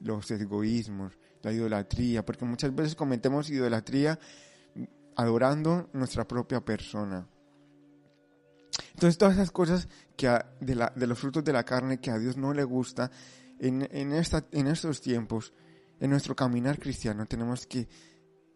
los 0.00 0.30
egoísmos, 0.30 1.18
la 1.42 1.52
idolatría, 1.52 2.24
porque 2.24 2.44
muchas 2.44 2.74
veces 2.74 2.94
cometemos 2.94 3.50
idolatría 3.50 4.18
adorando 5.16 5.88
nuestra 5.92 6.26
propia 6.26 6.60
persona. 6.60 7.26
Entonces 8.94 9.18
todas 9.18 9.34
esas 9.34 9.50
cosas 9.50 9.88
que 10.16 10.28
de, 10.60 11.06
los 11.06 11.18
frutos 11.18 11.44
de 11.44 11.52
la 11.52 11.64
carne 11.64 11.98
que 11.98 12.10
a 12.10 12.18
Dios 12.18 12.36
no 12.36 12.54
le 12.54 12.64
gusta, 12.64 13.10
en, 13.62 13.88
en, 13.92 14.12
esta, 14.12 14.44
en 14.50 14.66
estos 14.66 15.00
tiempos, 15.00 15.54
en 16.00 16.10
nuestro 16.10 16.34
caminar 16.34 16.80
cristiano, 16.80 17.26
tenemos 17.26 17.64
que 17.64 17.88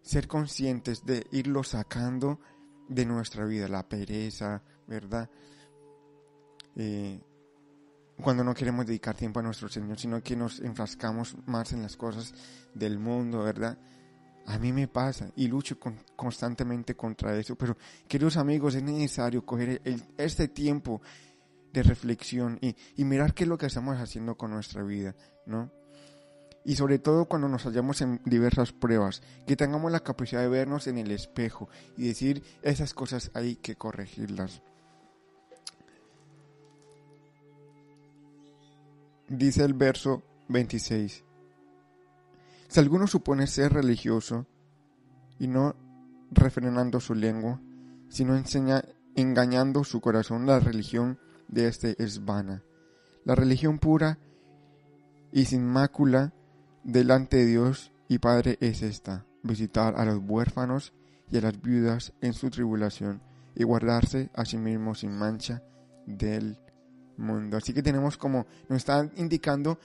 ser 0.03 0.27
conscientes 0.27 1.07
de 1.07 1.25
irlo 1.31 1.63
sacando 1.63 2.41
de 2.89 3.07
nuestra 3.07 3.45
vida, 3.45 3.69
la 3.69 3.89
pereza, 3.89 4.63
¿verdad? 4.89 5.31
Eh, 6.75 7.21
cuando 8.21 8.43
no 8.43 8.53
queremos 8.53 8.85
dedicar 8.85 9.15
tiempo 9.15 9.39
a 9.39 9.45
nuestro 9.45 9.69
Señor, 9.69 9.97
sino 9.97 10.21
que 10.23 10.35
nos 10.35 10.59
enfrascamos 10.59 11.37
más 11.47 11.73
en 11.73 11.83
las 11.83 11.97
cosas 11.97 12.35
del 12.75 12.99
mundo, 12.99 13.45
¿verdad? 13.45 13.79
A 14.47 14.59
mí 14.59 14.73
me 14.73 14.89
pasa 14.89 15.31
y 15.37 15.47
lucho 15.47 15.79
constantemente 16.17 16.97
contra 16.97 17.37
eso, 17.39 17.55
pero 17.57 17.77
queridos 18.09 18.37
amigos, 18.37 18.75
es 18.75 18.83
necesario 18.83 19.47
coger 19.47 19.81
este 20.17 20.49
tiempo 20.49 21.01
de 21.81 21.89
reflexión 21.89 22.59
y, 22.61 22.77
y, 22.97 23.05
mirar 23.05 23.35
qué 23.35 23.45
es 23.45 23.49
lo 23.49 23.59
que 23.59 23.67
estamos 23.67 23.99
haciendo 23.99 24.37
con 24.37 24.51
nuestra 24.51 24.83
vida, 24.83 25.15
¿no? 25.47 25.71
Y 26.65 26.77
sobre 26.77 26.99
todo 26.99 27.27
cuando 27.27 27.49
nos 27.49 27.65
hallamos 27.65 28.01
en 28.01 28.21
diversas 28.25 28.73
pruebas, 28.73 29.23
que 29.47 29.57
tengamos 29.57 29.93
la 29.93 30.01
capacidad 30.01 30.41
de 30.41 30.49
vernos 30.49 30.89
en 30.89 30.99
el 30.99 31.13
espejo 31.13 31.69
y 31.97 32.09
decir, 32.09 32.43
esas 32.63 32.93
cosas 32.93 33.31
hay 33.35 33.57
que 33.57 33.77
corregirlas. 33.77 34.63
dice 39.29 39.65
el 39.65 39.75
verso 39.75 40.23
26. 40.49 41.25
Si 42.69 42.81
alguno 42.81 43.07
supone 43.07 43.47
ser 43.47 43.73
religioso 43.73 44.47
y 45.39 45.49
no 45.49 45.75
refrenando 46.31 47.01
su 47.01 47.15
lengua, 47.15 47.61
sino 48.09 48.37
enseña 48.37 48.83
engañando 49.15 49.85
su 49.85 50.01
corazón, 50.01 50.47
la 50.47 50.61
religión 50.61 51.19
de 51.49 51.69
éste 51.69 51.97
es 52.03 52.25
vana. 52.25 52.63
La 53.25 53.35
religión 53.35 53.79
pura 53.79 54.19
y 55.33 55.45
sin 55.45 55.67
mácula 55.67 56.33
delante 56.85 57.39
de 57.39 57.47
Dios 57.47 57.93
y 58.09 58.19
Padre 58.19 58.57
es 58.61 58.83
esta, 58.83 59.27
visitar 59.43 59.95
a 59.97 60.05
los 60.05 60.21
huérfanos 60.25 60.93
y 61.31 61.39
a 61.39 61.41
las 61.41 61.61
viudas 61.61 62.13
en 62.21 62.33
su 62.33 62.51
tribulación 62.51 63.21
y 63.55 63.65
guardarse 63.65 64.31
a 64.35 64.45
sí 64.45 64.59
mismo 64.59 64.95
sin 64.95 65.17
mancha 65.17 65.63
del 66.07 66.59
mundo. 67.17 67.57
Así 67.57 67.73
que 67.73 67.83
tenemos 67.83 68.17
como, 68.17 68.47
nos 68.69 68.79
está 68.79 69.11
indicando 69.17 69.79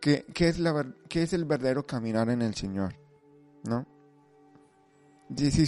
que, 0.00 0.24
es, 0.34 0.58
la, 0.58 0.86
es 1.10 1.32
el 1.32 1.44
verdadero 1.44 1.86
caminar 1.86 2.30
en 2.30 2.42
el 2.42 2.54
Señor, 2.54 2.94
¿no? 3.64 3.86
Si, 5.36 5.50
si, 5.50 5.66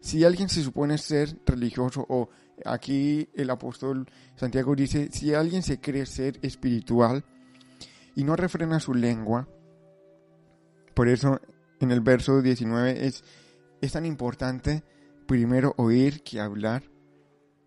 si 0.00 0.24
alguien 0.24 0.48
se 0.48 0.62
supone 0.62 0.96
ser 0.96 1.36
religioso 1.44 2.06
o 2.08 2.28
aquí 2.64 3.28
el 3.34 3.50
apóstol 3.50 4.06
Santiago 4.36 4.74
dice, 4.74 5.08
si 5.12 5.34
alguien 5.34 5.62
se 5.62 5.80
cree 5.80 6.06
ser 6.06 6.38
espiritual 6.42 7.24
y 8.14 8.24
no 8.24 8.36
refrena 8.36 8.80
su 8.80 8.94
lengua, 8.94 9.48
por 10.94 11.08
eso 11.08 11.40
en 11.80 11.90
el 11.90 12.00
verso 12.00 12.42
19 12.42 13.06
es, 13.06 13.24
es 13.80 13.92
tan 13.92 14.06
importante 14.06 14.84
primero 15.26 15.74
oír 15.76 16.22
que 16.22 16.40
hablar, 16.40 16.82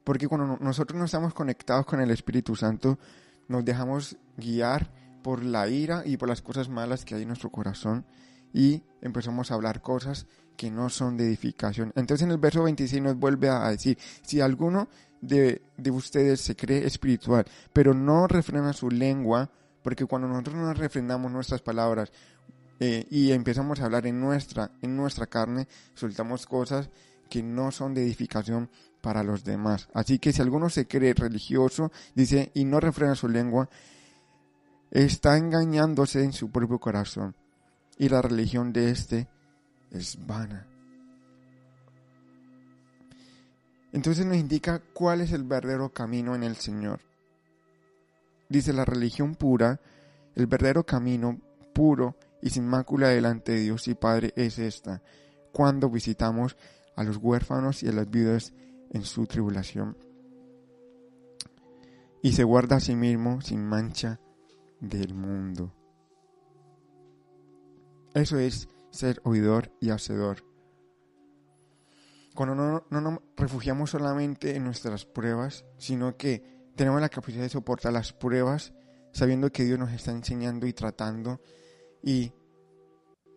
porque 0.03 0.27
cuando 0.27 0.57
nosotros 0.59 0.99
no 0.99 1.05
estamos 1.05 1.33
conectados 1.33 1.85
con 1.85 2.01
el 2.01 2.11
Espíritu 2.11 2.55
Santo, 2.55 2.99
nos 3.47 3.63
dejamos 3.63 4.17
guiar 4.37 4.91
por 5.23 5.43
la 5.43 5.67
ira 5.67 6.03
y 6.05 6.17
por 6.17 6.27
las 6.29 6.41
cosas 6.41 6.69
malas 6.69 7.05
que 7.05 7.15
hay 7.15 7.21
en 7.21 7.29
nuestro 7.29 7.49
corazón 7.49 8.05
y 8.53 8.83
empezamos 9.01 9.49
a 9.49 9.55
hablar 9.55 9.81
cosas 9.81 10.27
que 10.55 10.71
no 10.71 10.89
son 10.89 11.17
de 11.17 11.25
edificación. 11.25 11.91
Entonces 11.95 12.25
en 12.25 12.31
el 12.31 12.37
verso 12.37 12.63
26 12.63 13.01
nos 13.01 13.17
vuelve 13.17 13.49
a 13.49 13.69
decir, 13.69 13.97
si 14.21 14.41
alguno 14.41 14.87
de, 15.21 15.61
ustedes 15.91 16.41
se 16.41 16.55
cree 16.55 16.85
espiritual, 16.85 17.45
pero 17.71 17.93
no 17.93 18.27
refrena 18.27 18.73
su 18.73 18.89
lengua, 18.89 19.49
porque 19.81 20.05
cuando 20.05 20.27
nosotros 20.27 20.55
no 20.55 20.73
refrendamos 20.73 21.31
nuestras 21.31 21.61
palabras 21.61 22.11
eh, 22.79 23.05
y 23.09 23.31
empezamos 23.31 23.79
a 23.79 23.85
hablar 23.85 24.05
en 24.07 24.19
nuestra, 24.19 24.71
en 24.81 24.95
nuestra 24.95 25.27
carne, 25.27 25.67
soltamos 25.93 26.45
cosas 26.45 26.89
que 27.29 27.41
no 27.41 27.71
son 27.71 27.93
de 27.93 28.03
edificación 28.03 28.69
para 29.01 29.23
los 29.23 29.43
demás. 29.43 29.89
Así 29.93 30.19
que 30.19 30.33
si 30.33 30.41
alguno 30.41 30.69
se 30.69 30.87
cree 30.87 31.13
religioso, 31.13 31.91
dice, 32.15 32.51
y 32.53 32.65
no 32.65 32.79
refrena 32.79 33.15
su 33.15 33.27
lengua, 33.27 33.69
está 34.91 35.37
engañándose 35.37 36.23
en 36.23 36.33
su 36.33 36.51
propio 36.51 36.79
corazón. 36.79 37.35
Y 37.97 38.09
la 38.09 38.21
religión 38.21 38.73
de 38.73 38.91
éste 38.91 39.27
es 39.93 40.17
vana. 40.25 40.67
Entonces 43.91 44.25
nos 44.25 44.37
indica 44.37 44.81
cuál 44.93 45.21
es 45.21 45.31
el 45.31 45.43
verdadero 45.43 45.93
camino 45.93 46.33
en 46.33 46.43
el 46.43 46.55
Señor. 46.55 46.99
Dice 48.49 48.73
la 48.73 48.85
religión 48.85 49.35
pura, 49.35 49.79
el 50.35 50.47
verdadero 50.47 50.83
camino 50.83 51.39
puro 51.73 52.15
y 52.41 52.49
sin 52.49 52.67
mácula 52.67 53.09
delante 53.09 53.51
de 53.53 53.61
Dios 53.61 53.87
y 53.87 53.93
Padre 53.93 54.33
es 54.35 54.57
esta, 54.57 55.01
cuando 55.51 55.89
visitamos 55.89 56.57
a 56.95 57.03
los 57.03 57.17
huérfanos 57.17 57.83
y 57.83 57.87
a 57.87 57.93
las 57.93 58.09
viudas 58.09 58.53
en 58.89 59.03
su 59.03 59.27
tribulación. 59.27 59.95
Y 62.23 62.33
se 62.33 62.43
guarda 62.43 62.77
a 62.77 62.79
sí 62.79 62.95
mismo 62.95 63.41
sin 63.41 63.63
mancha 63.63 64.19
del 64.79 65.13
mundo. 65.13 65.71
Eso 68.13 68.37
es 68.37 68.67
ser 68.93 69.19
oidor 69.25 69.71
y 69.81 69.89
hacedor. 69.89 70.45
Cuando 72.35 72.55
no, 72.55 72.85
no, 72.89 73.01
nos 73.01 73.19
refugiamos 73.35 73.89
solamente 73.89 74.55
en 74.55 74.63
nuestras 74.63 75.05
pruebas, 75.05 75.65
sino 75.77 76.15
que 76.15 76.71
tenemos 76.75 77.01
la 77.01 77.09
capacidad 77.09 77.41
de 77.41 77.49
soportar 77.49 77.91
las 77.91 78.13
pruebas 78.13 78.73
sabiendo 79.11 79.51
que 79.51 79.63
Dios 79.63 79.77
nos 79.77 79.91
está 79.91 80.11
enseñando 80.11 80.65
y 80.65 80.73
tratando 80.73 81.41
y 82.01 82.33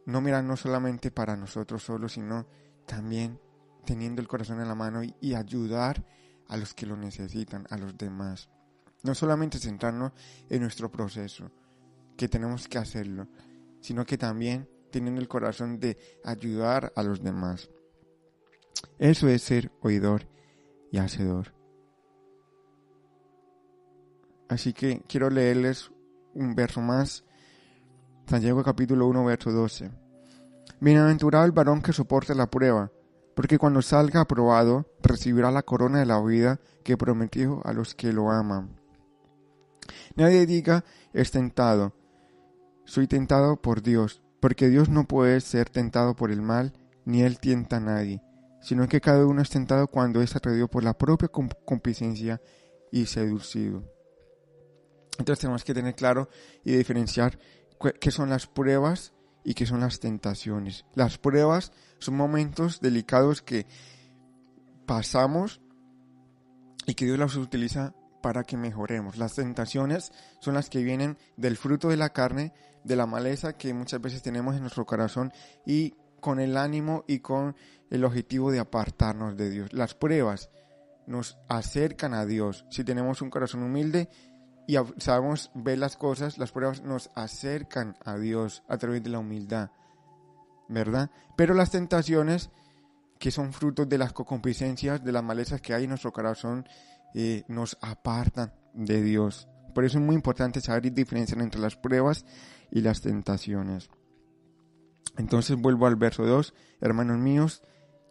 no 0.06 0.20
mirando 0.20 0.56
solamente 0.56 1.10
para 1.10 1.36
nosotros 1.36 1.82
solos, 1.82 2.12
sino 2.12 2.46
también 2.86 3.40
teniendo 3.84 4.20
el 4.20 4.28
corazón 4.28 4.60
en 4.60 4.68
la 4.68 4.74
mano 4.74 5.02
y, 5.02 5.34
ayudar 5.34 6.04
a 6.48 6.56
los 6.56 6.74
que 6.74 6.86
lo 6.86 6.96
necesitan, 6.96 7.66
a 7.70 7.76
los 7.76 7.96
demás. 7.96 8.48
No 9.02 9.14
solamente 9.14 9.58
centrarnos 9.58 10.12
en 10.48 10.62
nuestro 10.62 10.90
proceso, 10.90 11.50
que 12.16 12.28
tenemos 12.28 12.68
que 12.68 12.78
hacerlo, 12.78 13.28
sino 13.80 14.06
que 14.06 14.16
también 14.16 14.68
teniendo 14.96 15.20
el 15.20 15.28
corazón 15.28 15.78
de 15.78 15.98
ayudar 16.24 16.90
a 16.96 17.02
los 17.02 17.22
demás. 17.22 17.68
Eso 18.98 19.28
es 19.28 19.42
ser 19.42 19.70
oidor 19.82 20.26
y 20.90 20.96
hacedor. 20.96 21.52
Así 24.48 24.72
que 24.72 25.02
quiero 25.06 25.28
leerles 25.28 25.92
un 26.32 26.54
verso 26.54 26.80
más. 26.80 27.26
Santiago 28.26 28.64
capítulo 28.64 29.06
1, 29.06 29.22
verso 29.26 29.52
12. 29.52 29.90
Bienaventurado 30.80 31.44
el 31.44 31.52
varón 31.52 31.82
que 31.82 31.92
soporte 31.92 32.34
la 32.34 32.50
prueba, 32.50 32.90
porque 33.34 33.58
cuando 33.58 33.82
salga 33.82 34.22
aprobado 34.22 34.86
recibirá 35.02 35.50
la 35.50 35.62
corona 35.62 35.98
de 35.98 36.06
la 36.06 36.22
vida 36.22 36.58
que 36.82 36.96
prometió 36.96 37.60
a 37.66 37.74
los 37.74 37.94
que 37.94 38.14
lo 38.14 38.30
aman. 38.30 38.80
Nadie 40.14 40.46
diga 40.46 40.86
es 41.12 41.32
tentado. 41.32 41.92
Soy 42.86 43.06
tentado 43.06 43.60
por 43.60 43.82
Dios, 43.82 44.22
porque 44.46 44.68
Dios 44.68 44.88
no 44.88 45.08
puede 45.08 45.40
ser 45.40 45.70
tentado 45.70 46.14
por 46.14 46.30
el 46.30 46.40
mal, 46.40 46.72
ni 47.04 47.22
él 47.22 47.40
tienta 47.40 47.78
a 47.78 47.80
nadie, 47.80 48.22
sino 48.60 48.86
que 48.86 49.00
cada 49.00 49.26
uno 49.26 49.42
es 49.42 49.50
tentado 49.50 49.88
cuando 49.88 50.22
es 50.22 50.36
atraído 50.36 50.68
por 50.68 50.84
la 50.84 50.96
propia 50.96 51.26
complacencia 51.26 52.40
y 52.92 53.06
seducido. 53.06 53.82
Entonces 55.18 55.40
tenemos 55.40 55.64
que 55.64 55.74
tener 55.74 55.96
claro 55.96 56.28
y 56.62 56.76
diferenciar 56.76 57.40
qué 57.98 58.12
son 58.12 58.30
las 58.30 58.46
pruebas 58.46 59.14
y 59.42 59.54
qué 59.54 59.66
son 59.66 59.80
las 59.80 59.98
tentaciones. 59.98 60.84
Las 60.94 61.18
pruebas 61.18 61.72
son 61.98 62.14
momentos 62.14 62.80
delicados 62.80 63.42
que 63.42 63.66
pasamos 64.86 65.60
y 66.86 66.94
que 66.94 67.06
Dios 67.06 67.18
las 67.18 67.34
utiliza 67.34 67.96
para 68.22 68.44
que 68.44 68.56
mejoremos. 68.56 69.16
Las 69.16 69.34
tentaciones 69.34 70.12
son 70.40 70.54
las 70.54 70.70
que 70.70 70.84
vienen 70.84 71.18
del 71.36 71.56
fruto 71.56 71.88
de 71.88 71.96
la 71.96 72.10
carne, 72.10 72.52
de 72.86 72.96
la 72.96 73.06
maleza 73.06 73.54
que 73.54 73.74
muchas 73.74 74.00
veces 74.00 74.22
tenemos 74.22 74.54
en 74.54 74.62
nuestro 74.62 74.86
corazón 74.86 75.32
y 75.64 75.94
con 76.20 76.40
el 76.40 76.56
ánimo 76.56 77.04
y 77.06 77.18
con 77.18 77.56
el 77.90 78.04
objetivo 78.04 78.50
de 78.50 78.60
apartarnos 78.60 79.36
de 79.36 79.50
Dios. 79.50 79.72
Las 79.72 79.94
pruebas 79.94 80.50
nos 81.06 81.38
acercan 81.48 82.14
a 82.14 82.24
Dios. 82.24 82.64
Si 82.70 82.84
tenemos 82.84 83.22
un 83.22 83.30
corazón 83.30 83.62
humilde, 83.62 84.08
y 84.66 84.76
sabemos 84.98 85.50
ver 85.54 85.78
las 85.78 85.96
cosas, 85.96 86.38
las 86.38 86.50
pruebas 86.50 86.82
nos 86.82 87.10
acercan 87.14 87.96
a 88.04 88.16
Dios 88.16 88.64
a 88.68 88.76
través 88.78 89.02
de 89.02 89.10
la 89.10 89.20
humildad, 89.20 89.70
¿verdad? 90.68 91.10
Pero 91.36 91.54
las 91.54 91.70
tentaciones, 91.70 92.50
que 93.20 93.30
son 93.30 93.52
frutos 93.52 93.88
de 93.88 93.98
las 93.98 94.12
concupiscencias, 94.12 95.04
de 95.04 95.12
las 95.12 95.22
malezas 95.22 95.60
que 95.60 95.72
hay 95.72 95.84
en 95.84 95.90
nuestro 95.90 96.12
corazón, 96.12 96.66
eh, 97.14 97.44
nos 97.46 97.78
apartan 97.80 98.52
de 98.74 99.02
Dios. 99.02 99.48
Por 99.72 99.84
eso 99.84 99.98
es 99.98 100.04
muy 100.04 100.16
importante 100.16 100.60
saber 100.60 100.92
diferenciar 100.92 101.40
entre 101.40 101.60
las 101.60 101.76
pruebas 101.76 102.24
y 102.70 102.80
las 102.80 103.00
tentaciones. 103.00 103.90
Entonces 105.16 105.56
vuelvo 105.56 105.86
al 105.86 105.96
verso 105.96 106.24
2, 106.24 106.54
hermanos 106.80 107.18
míos, 107.18 107.62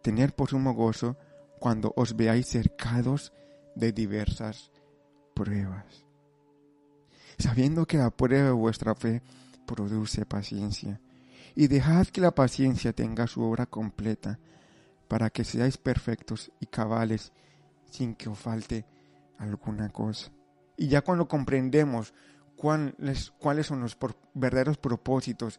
tener 0.02 0.34
por 0.34 0.50
sumo 0.50 0.74
gozo 0.74 1.16
cuando 1.60 1.92
os 1.96 2.16
veáis 2.16 2.48
cercados 2.48 3.32
de 3.74 3.92
diversas 3.92 4.70
pruebas 5.34 6.06
sabiendo 7.38 7.86
que 7.86 7.98
la 7.98 8.10
prueba 8.10 8.46
de 8.46 8.52
vuestra 8.52 8.94
fe 8.94 9.22
produce 9.66 10.24
paciencia. 10.26 11.00
Y 11.54 11.68
dejad 11.68 12.06
que 12.08 12.20
la 12.20 12.34
paciencia 12.34 12.92
tenga 12.92 13.26
su 13.26 13.42
obra 13.42 13.66
completa, 13.66 14.38
para 15.08 15.30
que 15.30 15.44
seáis 15.44 15.78
perfectos 15.78 16.50
y 16.60 16.66
cabales, 16.66 17.32
sin 17.90 18.14
que 18.14 18.28
os 18.28 18.38
falte 18.38 18.84
alguna 19.38 19.88
cosa. 19.88 20.30
Y 20.76 20.88
ya 20.88 21.02
cuando 21.02 21.28
comprendemos 21.28 22.12
cuáles, 22.56 23.30
cuáles 23.38 23.66
son 23.66 23.80
los 23.80 23.96
verdaderos 24.34 24.78
propósitos 24.78 25.58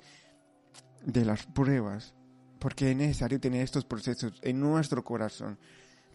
de 1.04 1.26
las 1.26 1.46
pruebas, 1.46 2.14
porque 2.60 2.92
es 2.92 2.98
necesario 2.98 3.40
tener 3.40 3.64
estos 3.64 3.86
procesos 3.86 4.40
en 4.42 4.60
nuestro 4.60 5.04
corazón 5.04 5.60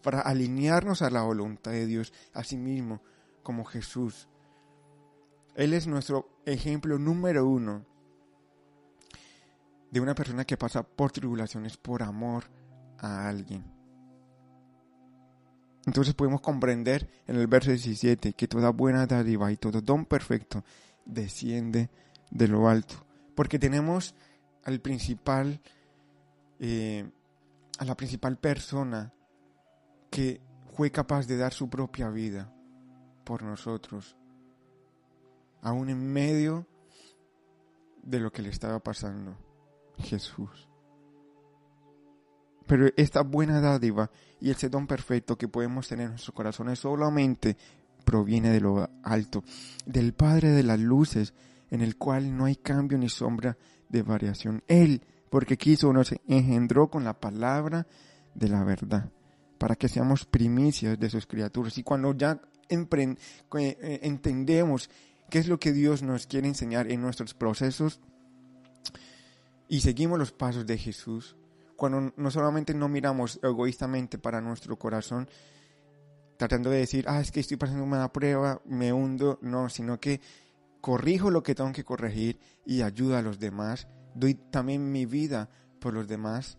para 0.01 0.21
alinearnos 0.21 1.01
a 1.01 1.09
la 1.09 1.23
voluntad 1.23 1.71
de 1.71 1.85
Dios, 1.85 2.13
a 2.33 2.43
sí 2.43 2.57
mismo, 2.57 3.01
como 3.41 3.63
Jesús 3.63 4.27
él 5.55 5.73
es 5.73 5.87
nuestro 5.87 6.41
ejemplo 6.45 6.97
número 6.97 7.47
uno 7.47 7.85
de 9.91 9.99
una 9.99 10.15
persona 10.15 10.45
que 10.45 10.57
pasa 10.57 10.81
por 10.81 11.11
tribulaciones 11.11 11.77
por 11.77 12.01
amor 12.01 12.45
a 12.97 13.27
alguien. 13.27 13.72
Entonces 15.85 16.13
podemos 16.13 16.41
comprender 16.41 17.09
en 17.27 17.35
el 17.35 17.47
verso 17.47 17.71
17 17.71 18.33
que 18.33 18.47
toda 18.47 18.69
buena 18.69 19.05
dádiva 19.05 19.51
y 19.51 19.57
todo 19.57 19.81
don 19.81 20.05
perfecto 20.05 20.63
desciende 21.05 21.89
de 22.31 22.47
lo 22.47 22.69
alto. 22.69 23.05
Porque 23.35 23.59
tenemos 23.59 24.15
al 24.63 24.79
principal, 24.79 25.59
eh, 26.59 27.09
a 27.79 27.85
la 27.85 27.95
principal 27.95 28.37
persona 28.37 29.13
que 30.09 30.41
fue 30.73 30.91
capaz 30.91 31.27
de 31.27 31.37
dar 31.37 31.53
su 31.53 31.69
propia 31.69 32.09
vida 32.09 32.53
por 33.25 33.43
nosotros 33.43 34.15
aún 35.63 35.89
en 35.89 36.11
medio 36.11 36.67
de 38.03 38.19
lo 38.19 38.31
que 38.31 38.41
le 38.41 38.49
estaba 38.49 38.79
pasando 38.79 39.37
Jesús. 39.97 40.69
Pero 42.65 42.87
esta 42.95 43.21
buena 43.21 43.59
dádiva 43.59 44.09
y 44.39 44.49
ese 44.49 44.69
don 44.69 44.87
perfecto 44.87 45.37
que 45.37 45.47
podemos 45.47 45.87
tener 45.87 46.05
en 46.05 46.11
nuestros 46.11 46.35
corazones 46.35 46.79
solamente 46.79 47.57
proviene 48.03 48.49
de 48.49 48.61
lo 48.61 48.89
alto, 49.03 49.43
del 49.85 50.13
Padre 50.13 50.49
de 50.49 50.63
las 50.63 50.79
luces, 50.79 51.33
en 51.71 51.81
el 51.81 51.97
cual 51.97 52.35
no 52.35 52.45
hay 52.45 52.55
cambio 52.55 52.97
ni 52.97 53.09
sombra 53.09 53.57
de 53.89 54.03
variación. 54.03 54.63
Él, 54.67 55.01
porque 55.29 55.57
quiso, 55.57 55.91
nos 55.93 56.13
engendró 56.27 56.89
con 56.89 57.03
la 57.03 57.19
palabra 57.19 57.87
de 58.35 58.49
la 58.49 58.63
verdad, 58.63 59.09
para 59.57 59.75
que 59.75 59.87
seamos 59.87 60.25
primicias 60.25 60.99
de 60.99 61.09
sus 61.09 61.25
criaturas. 61.25 61.77
Y 61.77 61.83
cuando 61.83 62.13
ya 62.15 62.39
eh, 62.69 63.99
entendemos 64.03 64.89
qué 65.29 65.39
es 65.39 65.47
lo 65.47 65.59
que 65.59 65.73
Dios 65.73 66.03
nos 66.03 66.27
quiere 66.27 66.47
enseñar 66.47 66.91
en 66.91 67.01
nuestros 67.01 67.33
procesos 67.33 67.99
y 69.67 69.81
seguimos 69.81 70.19
los 70.19 70.31
pasos 70.31 70.65
de 70.65 70.77
Jesús, 70.77 71.35
cuando 71.83 72.13
no 72.15 72.31
solamente 72.31 72.73
no 72.73 72.87
miramos 72.87 73.41
egoístamente 73.43 74.17
para 74.17 74.39
nuestro 74.39 74.79
corazón, 74.79 75.27
tratando 76.37 76.69
de 76.69 76.77
decir, 76.77 77.03
ah, 77.09 77.19
es 77.19 77.29
que 77.29 77.41
estoy 77.41 77.57
pasando 77.57 77.83
una 77.83 78.07
prueba, 78.13 78.61
me 78.63 78.93
hundo, 78.93 79.37
no, 79.41 79.67
sino 79.67 79.99
que 79.99 80.21
corrijo 80.79 81.29
lo 81.29 81.43
que 81.43 81.55
tengo 81.55 81.73
que 81.73 81.83
corregir 81.83 82.39
y 82.65 82.83
ayudo 82.83 83.17
a 83.17 83.21
los 83.21 83.37
demás, 83.37 83.89
doy 84.15 84.35
también 84.35 84.93
mi 84.93 85.05
vida 85.05 85.49
por 85.81 85.93
los 85.93 86.07
demás. 86.07 86.57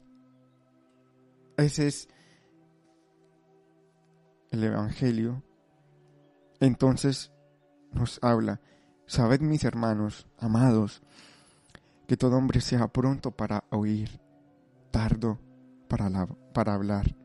Ese 1.57 1.87
es 1.87 2.07
el 4.51 4.63
Evangelio. 4.63 5.43
Entonces, 6.61 7.33
nos 7.93 8.19
habla, 8.21 8.61
Sabed 9.07 9.41
mis 9.41 9.65
hermanos, 9.65 10.27
amados, 10.37 11.03
que 12.07 12.19
todo 12.19 12.37
hombre 12.37 12.61
sea 12.61 12.89
pronto 12.89 13.31
para 13.31 13.65
oír, 13.71 14.21
tardo 14.94 15.40
para, 15.88 16.09
para 16.52 16.74
hablar, 16.74 17.16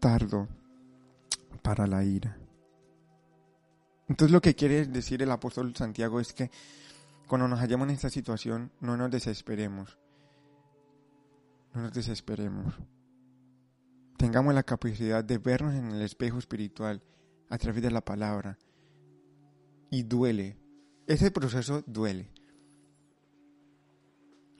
tardo 0.00 0.48
para 1.62 1.86
la 1.86 2.02
ira. 2.02 2.38
Entonces 4.08 4.32
lo 4.32 4.40
que 4.40 4.54
quiere 4.54 4.86
decir 4.86 5.22
el 5.22 5.30
apóstol 5.30 5.76
Santiago 5.76 6.18
es 6.18 6.32
que 6.32 6.50
cuando 7.28 7.46
nos 7.46 7.60
hallamos 7.60 7.88
en 7.88 7.94
esta 7.94 8.08
situación 8.08 8.72
no 8.80 8.96
nos 8.96 9.10
desesperemos, 9.10 9.98
no 11.74 11.82
nos 11.82 11.92
desesperemos. 11.92 12.74
Tengamos 14.16 14.54
la 14.54 14.62
capacidad 14.62 15.22
de 15.22 15.36
vernos 15.36 15.74
en 15.74 15.90
el 15.90 16.00
espejo 16.00 16.38
espiritual 16.38 17.02
a 17.50 17.58
través 17.58 17.82
de 17.82 17.90
la 17.90 18.02
palabra 18.02 18.58
y 19.90 20.04
duele. 20.04 20.56
Ese 21.06 21.30
proceso 21.30 21.84
duele. 21.86 22.30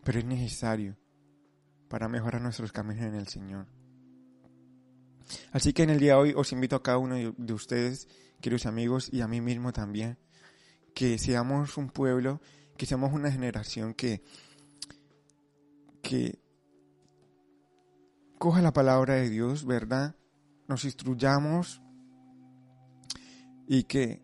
pero 0.04 0.18
es 0.18 0.26
necesario 0.26 0.98
para 1.94 2.09
mejorar 2.09 2.42
nuestros 2.42 2.72
caminos 2.72 3.04
en 3.04 3.14
el 3.14 3.28
Señor. 3.28 3.68
Así 5.52 5.72
que 5.72 5.85
en 5.85 5.90
el 5.90 6.00
día 6.00 6.14
de 6.14 6.18
hoy 6.18 6.35
os 6.37 6.50
invito 6.50 6.74
a 6.74 6.83
cada 6.83 6.98
uno 6.98 7.14
de 7.14 7.52
ustedes, 7.52 8.09
queridos 8.40 8.66
amigos, 8.66 9.09
y 9.12 9.20
a 9.20 9.28
mí 9.28 9.40
mismo 9.40 9.72
también, 9.72 10.18
que 10.92 11.18
seamos 11.18 11.76
un 11.76 11.90
pueblo, 11.90 12.40
que 12.76 12.85
seamos 12.85 13.12
una 13.12 13.30
generación 13.30 13.94
que, 13.94 14.24
que 16.02 16.40
coja 18.38 18.61
la 18.61 18.72
palabra 18.72 19.14
de 19.14 19.30
Dios, 19.30 19.64
¿verdad? 19.64 20.16
Nos 20.66 20.85
instruyamos 20.85 21.80
y 23.68 23.85
que 23.85 24.20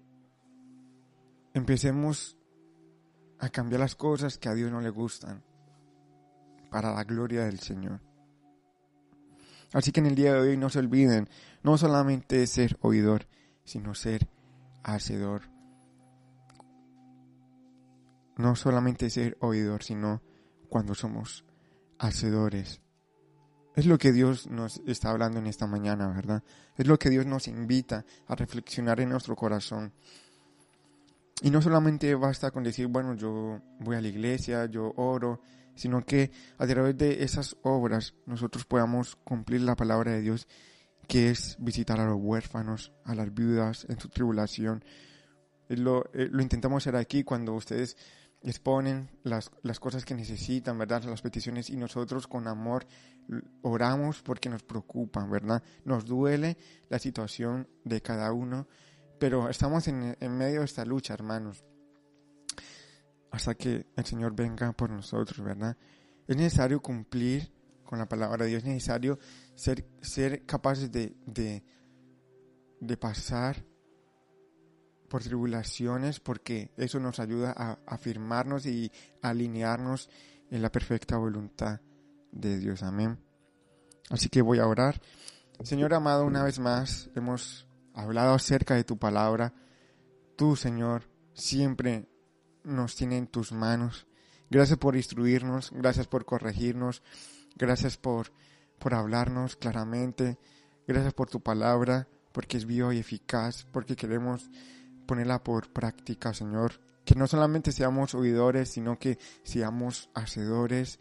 empecemos 1.55 2.37
a 3.39 3.49
cambiar 3.49 3.79
las 3.79 3.95
cosas 3.95 4.39
que 4.39 4.49
a 4.49 4.55
Dios 4.55 4.73
no 4.73 4.81
le 4.81 4.91
gustan 4.91 5.49
para 6.71 6.95
la 6.95 7.05
gloria 7.05 7.45
del 7.45 7.59
Señor. 7.59 8.01
Así 9.73 9.93
que 9.93 10.01
en 10.01 10.07
el 10.07 10.15
día 10.15 10.35
de 10.35 10.41
hoy 10.41 10.57
no 10.57 10.69
se 10.71 10.81
olviden, 10.81 11.29
no 11.63 11.79
solamente 11.79 12.47
ser 12.47 12.77
oidor, 12.81 13.27
sino 13.65 13.95
ser 13.95 14.29
hacedor. 14.83 15.43
No 18.37 18.57
solamente 18.57 19.11
ser 19.11 19.37
oidor, 19.41 19.83
sino 19.83 20.23
cuando 20.69 20.95
somos 20.95 21.45
hacedores. 21.99 22.81
Es 23.77 23.87
lo 23.87 23.99
que 23.99 24.13
Dios 24.13 24.49
nos 24.49 24.81
está 24.87 25.11
hablando 25.11 25.39
en 25.39 25.47
esta 25.47 25.67
mañana, 25.67 26.09
¿verdad? 26.09 26.43
Es 26.77 26.87
lo 26.87 26.99
que 26.99 27.11
Dios 27.11 27.27
nos 27.27 27.47
invita 27.47 28.05
a 28.27 28.35
reflexionar 28.35 29.01
en 29.01 29.11
nuestro 29.11 29.37
corazón. 29.37 29.93
Y 31.43 31.51
no 31.51 31.63
solamente 31.63 32.15
basta 32.15 32.51
con 32.51 32.65
decir, 32.65 32.89
bueno, 32.89 33.15
yo 33.15 33.61
voy 33.79 33.97
a 33.97 34.01
la 34.01 34.09
iglesia, 34.09 34.67
yo 34.67 34.93
oro, 34.97 35.41
sino 35.75 36.05
que 36.05 36.31
a 36.59 36.67
través 36.67 36.97
de 36.97 37.23
esas 37.25 37.57
obras 37.63 38.15
nosotros 38.27 38.65
podamos 38.65 39.17
cumplir 39.17 39.63
la 39.63 39.77
palabra 39.77 40.13
de 40.13 40.21
Dios, 40.21 40.47
que 41.09 41.31
es 41.31 41.57
visitar 41.59 42.01
a 42.01 42.07
los 42.07 42.19
huérfanos, 42.19 42.93
a 43.05 43.15
las 43.15 43.33
viudas 43.35 43.87
en 43.89 43.99
su 43.99 44.09
tribulación. 44.09 44.85
Lo, 45.69 46.05
eh, 46.13 46.29
lo 46.31 46.43
intentamos 46.43 46.83
hacer 46.83 46.97
aquí 46.97 47.25
cuando 47.25 47.55
ustedes 47.55 47.97
exponen 48.43 49.11
las, 49.23 49.51
las 49.63 49.81
cosas 49.81 50.05
que 50.05 50.15
necesitan, 50.15 50.79
¿verdad? 50.79 51.05
Las 51.05 51.23
peticiones 51.23 51.69
y 51.71 51.77
nosotros 51.77 52.27
con 52.27 52.49
amor 52.49 52.87
oramos 53.63 54.23
porque 54.23 54.49
nos 54.49 54.63
preocupan, 54.63 55.31
¿verdad? 55.31 55.63
Nos 55.85 56.05
duele 56.05 56.57
la 56.89 56.99
situación 56.99 57.69
de 57.85 58.01
cada 58.01 58.33
uno, 58.33 58.67
pero 59.19 59.49
estamos 59.51 59.87
en, 59.89 60.17
en 60.19 60.39
medio 60.39 60.61
de 60.61 60.67
esta 60.67 60.85
lucha, 60.85 61.15
hermanos 61.15 61.65
hasta 63.31 63.55
que 63.55 63.87
el 63.97 64.05
Señor 64.05 64.35
venga 64.35 64.73
por 64.73 64.91
nosotros, 64.91 65.45
¿verdad? 65.45 65.77
Es 66.27 66.37
necesario 66.37 66.81
cumplir 66.81 67.53
con 67.85 67.99
la 67.99 68.09
palabra 68.09 68.45
de 68.45 68.51
Dios, 68.51 68.63
es 68.63 68.69
necesario 68.69 69.19
ser, 69.55 69.85
ser 70.01 70.45
capaces 70.47 70.91
de, 70.93 71.17
de, 71.27 71.65
de 72.81 72.97
pasar 72.97 73.65
por 75.09 75.23
tribulaciones 75.23 76.21
porque 76.21 76.71
eso 76.77 77.01
nos 77.01 77.19
ayuda 77.19 77.53
a 77.57 77.79
afirmarnos 77.87 78.65
y 78.67 78.93
alinearnos 79.23 80.09
en 80.51 80.63
la 80.63 80.71
perfecta 80.71 81.17
voluntad 81.17 81.81
de 82.31 82.59
Dios. 82.59 82.83
Amén. 82.83 83.19
Así 84.09 84.29
que 84.29 84.41
voy 84.41 84.59
a 84.59 84.67
orar. 84.67 85.01
Señor 85.63 85.95
amado, 85.95 86.25
una 86.25 86.43
vez 86.43 86.59
más 86.59 87.11
hemos 87.15 87.69
hablado 87.93 88.35
acerca 88.35 88.75
de 88.75 88.85
tu 88.85 88.99
palabra. 88.99 89.53
Tú, 90.37 90.57
Señor, 90.57 91.11
siempre 91.35 92.09
nos 92.65 92.97
tiene 92.97 93.17
en 93.17 93.27
tus 93.27 93.53
manos. 93.53 94.07
Gracias 94.51 94.79
por 94.79 94.97
instruirnos, 94.97 95.71
gracias 95.73 96.09
por 96.09 96.25
corregirnos, 96.25 97.03
gracias 97.57 97.97
por, 97.97 98.33
por 98.79 98.95
hablarnos 98.95 99.57
claramente, 99.57 100.39
gracias 100.87 101.15
por 101.15 101.31
tu 101.31 101.41
palabra, 101.41 102.09
porque 102.33 102.57
es 102.57 102.67
viva 102.67 102.95
y 102.95 102.99
eficaz, 102.99 103.65
porque 103.71 103.95
queremos 103.95 104.51
ponerla 105.07 105.43
por 105.43 105.73
práctica, 105.73 106.35
Señor. 106.35 106.81
Que 107.05 107.15
no 107.15 107.27
solamente 107.27 107.73
seamos 107.73 108.15
oidores, 108.15 108.71
sino 108.71 108.99
que 108.99 109.19
seamos 109.43 110.11
hacedores, 110.15 110.99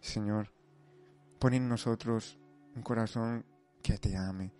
Señor. 0.00 0.52
Pon 1.38 1.54
en 1.54 1.68
nosotros 1.68 2.38
un 2.74 2.82
corazón 2.82 3.44
que 3.82 3.98
te 3.98 4.16
ame. 4.16 4.52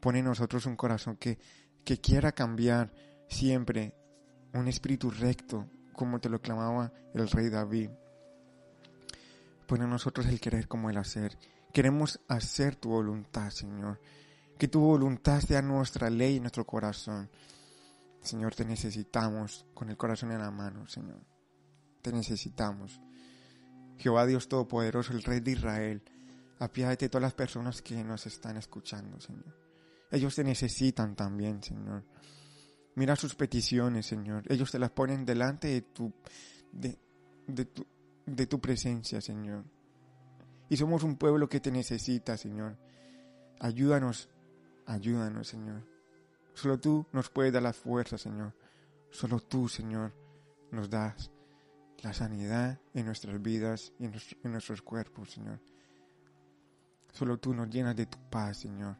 Pon 0.00 0.16
en 0.16 0.24
nosotros 0.24 0.66
un 0.66 0.76
corazón 0.76 1.16
que, 1.16 1.38
que 1.84 2.00
quiera 2.00 2.32
cambiar 2.32 2.92
siempre. 3.28 3.94
Un 4.52 4.68
espíritu 4.68 5.10
recto, 5.10 5.68
como 5.96 6.20
te 6.20 6.28
lo 6.28 6.40
clamaba 6.40 6.92
el 7.14 7.28
rey 7.28 7.48
David. 7.48 7.90
Pon 9.66 9.82
en 9.82 9.90
nosotros 9.90 10.26
el 10.26 10.40
querer 10.40 10.68
como 10.68 10.90
el 10.90 10.96
hacer. 10.96 11.36
Queremos 11.72 12.20
hacer 12.28 12.76
tu 12.76 12.90
voluntad, 12.90 13.50
Señor. 13.50 14.00
Que 14.58 14.68
tu 14.68 14.80
voluntad 14.80 15.40
sea 15.40 15.60
nuestra 15.60 16.08
ley 16.08 16.36
y 16.36 16.40
nuestro 16.40 16.64
corazón. 16.64 17.28
Señor, 18.20 18.54
te 18.54 18.64
necesitamos 18.64 19.66
con 19.74 19.90
el 19.90 19.96
corazón 19.96 20.32
en 20.32 20.38
la 20.38 20.50
mano, 20.50 20.86
Señor. 20.86 21.20
Te 22.02 22.12
necesitamos. 22.12 23.00
Jehová 23.98 24.26
Dios 24.26 24.48
Todopoderoso, 24.48 25.12
el 25.12 25.22
Rey 25.22 25.40
de 25.40 25.52
Israel, 25.52 26.02
apiádate 26.58 27.06
de 27.06 27.08
todas 27.08 27.22
las 27.22 27.34
personas 27.34 27.82
que 27.82 28.02
nos 28.04 28.26
están 28.26 28.56
escuchando, 28.56 29.20
Señor. 29.20 29.56
Ellos 30.10 30.34
te 30.34 30.44
necesitan 30.44 31.16
también, 31.16 31.62
Señor. 31.62 32.04
Mira 32.96 33.14
sus 33.14 33.34
peticiones, 33.34 34.06
Señor. 34.06 34.42
Ellos 34.48 34.72
te 34.72 34.78
las 34.78 34.90
ponen 34.90 35.26
delante 35.26 35.68
de 35.68 35.82
tu, 35.82 36.12
de, 36.72 36.96
tu, 37.66 37.86
de 38.24 38.46
tu 38.46 38.58
presencia, 38.58 39.20
Señor. 39.20 39.64
Y 40.70 40.78
somos 40.78 41.02
un 41.02 41.16
pueblo 41.16 41.46
que 41.46 41.60
te 41.60 41.70
necesita, 41.70 42.38
Señor. 42.38 42.78
Ayúdanos, 43.60 44.30
ayúdanos, 44.86 45.46
Señor. 45.46 45.82
Solo 46.54 46.80
tú 46.80 47.06
nos 47.12 47.28
puedes 47.28 47.52
dar 47.52 47.62
la 47.62 47.74
fuerza, 47.74 48.16
Señor. 48.16 48.54
Solo 49.10 49.40
tú, 49.40 49.68
Señor, 49.68 50.14
nos 50.70 50.88
das 50.88 51.30
la 52.02 52.14
sanidad 52.14 52.80
en 52.94 53.04
nuestras 53.04 53.42
vidas 53.42 53.92
y 53.98 54.06
en, 54.06 54.14
en 54.42 54.52
nuestros 54.52 54.80
cuerpos, 54.80 55.32
Señor. 55.32 55.60
Solo 57.12 57.36
tú 57.36 57.52
nos 57.52 57.68
llenas 57.68 57.94
de 57.94 58.06
tu 58.06 58.18
paz, 58.30 58.56
Señor. 58.56 58.96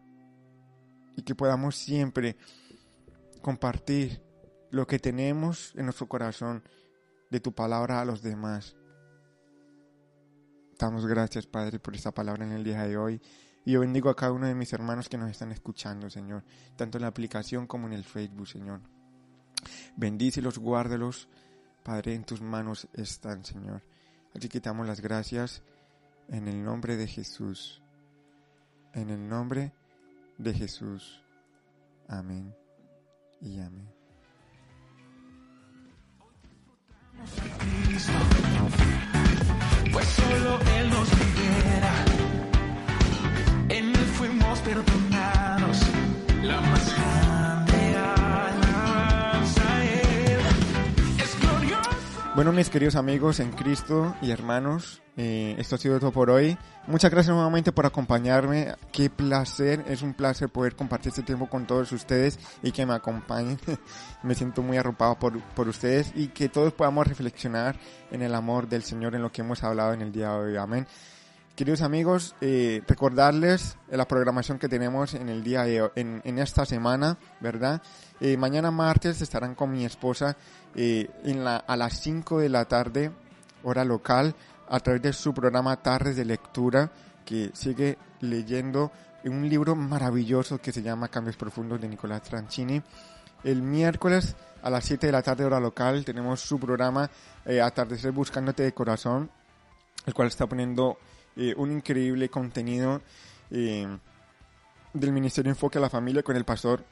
Y 1.16 1.22
que 1.22 1.34
podamos 1.34 1.76
siempre 1.76 2.36
compartir 3.46 4.20
lo 4.70 4.88
que 4.88 4.98
tenemos 4.98 5.72
en 5.76 5.84
nuestro 5.84 6.08
corazón 6.08 6.64
de 7.30 7.38
tu 7.38 7.54
palabra 7.54 8.00
a 8.00 8.04
los 8.04 8.20
demás. 8.20 8.74
Damos 10.76 11.06
gracias, 11.06 11.46
Padre, 11.46 11.78
por 11.78 11.94
esta 11.94 12.10
palabra 12.10 12.44
en 12.44 12.50
el 12.50 12.64
día 12.64 12.82
de 12.82 12.96
hoy. 12.96 13.22
Y 13.64 13.70
yo 13.70 13.80
bendigo 13.82 14.10
a 14.10 14.16
cada 14.16 14.32
uno 14.32 14.48
de 14.48 14.56
mis 14.56 14.72
hermanos 14.72 15.08
que 15.08 15.16
nos 15.16 15.30
están 15.30 15.52
escuchando, 15.52 16.10
Señor, 16.10 16.42
tanto 16.74 16.98
en 16.98 17.02
la 17.02 17.08
aplicación 17.08 17.68
como 17.68 17.86
en 17.86 17.92
el 17.92 18.02
Facebook, 18.02 18.48
Señor. 18.48 18.80
Bendícelos, 19.94 20.58
guárdelos, 20.58 21.28
Padre, 21.84 22.14
en 22.14 22.24
tus 22.24 22.40
manos 22.40 22.88
están, 22.94 23.44
Señor. 23.44 23.80
Así 24.34 24.48
que 24.48 24.58
damos 24.58 24.88
las 24.88 25.00
gracias 25.00 25.62
en 26.26 26.48
el 26.48 26.64
nombre 26.64 26.96
de 26.96 27.06
Jesús. 27.06 27.80
En 28.92 29.08
el 29.08 29.28
nombre 29.28 29.72
de 30.36 30.52
Jesús. 30.52 31.22
Amén 32.08 32.65
y 33.40 33.58
amén. 33.58 33.88
Pues 39.92 40.06
solo 40.06 40.58
Él 40.78 40.90
nos 40.90 41.08
libera, 41.18 41.94
en 43.68 43.92
Él 43.92 44.06
fuimos 44.18 44.58
perdonados, 44.60 45.80
la 46.42 46.60
más 46.60 47.25
Bueno, 52.36 52.52
mis 52.52 52.68
queridos 52.68 52.96
amigos 52.96 53.40
en 53.40 53.50
Cristo 53.50 54.14
y 54.20 54.30
hermanos, 54.30 55.00
eh, 55.16 55.56
esto 55.56 55.76
ha 55.76 55.78
sido 55.78 55.98
todo 55.98 56.12
por 56.12 56.28
hoy. 56.28 56.58
Muchas 56.86 57.10
gracias 57.10 57.34
nuevamente 57.34 57.72
por 57.72 57.86
acompañarme. 57.86 58.74
Qué 58.92 59.08
placer, 59.08 59.82
es 59.88 60.02
un 60.02 60.12
placer 60.12 60.50
poder 60.50 60.76
compartir 60.76 61.08
este 61.08 61.22
tiempo 61.22 61.48
con 61.48 61.66
todos 61.66 61.92
ustedes 61.92 62.38
y 62.62 62.72
que 62.72 62.84
me 62.84 62.92
acompañen. 62.92 63.58
me 64.22 64.34
siento 64.34 64.60
muy 64.60 64.76
arropado 64.76 65.18
por, 65.18 65.40
por 65.54 65.66
ustedes 65.66 66.12
y 66.14 66.28
que 66.28 66.50
todos 66.50 66.74
podamos 66.74 67.06
reflexionar 67.06 67.78
en 68.10 68.20
el 68.20 68.34
amor 68.34 68.68
del 68.68 68.82
Señor 68.82 69.14
en 69.14 69.22
lo 69.22 69.32
que 69.32 69.40
hemos 69.40 69.64
hablado 69.64 69.94
en 69.94 70.02
el 70.02 70.12
día 70.12 70.28
de 70.32 70.36
hoy. 70.36 70.56
Amén. 70.58 70.86
Queridos 71.56 71.80
amigos, 71.80 72.34
eh, 72.42 72.82
recordarles 72.86 73.78
la 73.88 74.06
programación 74.06 74.58
que 74.58 74.68
tenemos 74.68 75.14
en 75.14 75.30
el 75.30 75.42
día 75.42 75.62
de, 75.62 75.90
en, 75.94 76.20
en 76.22 76.38
esta 76.38 76.66
semana, 76.66 77.16
¿verdad? 77.40 77.80
Eh, 78.20 78.36
mañana 78.36 78.70
martes 78.70 79.22
estarán 79.22 79.54
con 79.54 79.72
mi 79.72 79.86
esposa 79.86 80.36
eh, 80.74 81.08
en 81.24 81.44
la, 81.44 81.56
a 81.56 81.74
las 81.78 81.98
5 82.02 82.40
de 82.40 82.50
la 82.50 82.66
tarde, 82.66 83.10
hora 83.62 83.86
local, 83.86 84.34
a 84.68 84.80
través 84.80 85.00
de 85.00 85.14
su 85.14 85.32
programa 85.32 85.80
Tardes 85.80 86.16
de 86.16 86.26
Lectura, 86.26 86.90
que 87.24 87.50
sigue 87.54 87.96
leyendo 88.20 88.92
un 89.24 89.48
libro 89.48 89.74
maravilloso 89.74 90.58
que 90.58 90.72
se 90.72 90.82
llama 90.82 91.08
Cambios 91.08 91.38
Profundos 91.38 91.80
de 91.80 91.88
Nicolás 91.88 92.20
Tranchini. 92.20 92.82
El 93.44 93.62
miércoles 93.62 94.36
a 94.62 94.68
las 94.68 94.84
7 94.84 95.06
de 95.06 95.12
la 95.12 95.22
tarde, 95.22 95.46
hora 95.46 95.58
local, 95.58 96.04
tenemos 96.04 96.38
su 96.38 96.60
programa 96.60 97.10
Atardecer 97.46 98.12
Buscándote 98.12 98.62
de 98.62 98.74
Corazón 98.74 99.30
el 100.06 100.14
cual 100.14 100.28
está 100.28 100.46
poniendo 100.46 100.98
eh, 101.38 101.54
un 101.58 101.70
increíble 101.70 102.30
contenido 102.30 103.02
eh, 103.50 103.86
del 104.94 105.12
Ministerio 105.12 105.50
Enfoque 105.52 105.76
a 105.76 105.82
la 105.82 105.90
Familia 105.90 106.22
con 106.22 106.34
el 106.34 106.46
pastor 106.46 106.82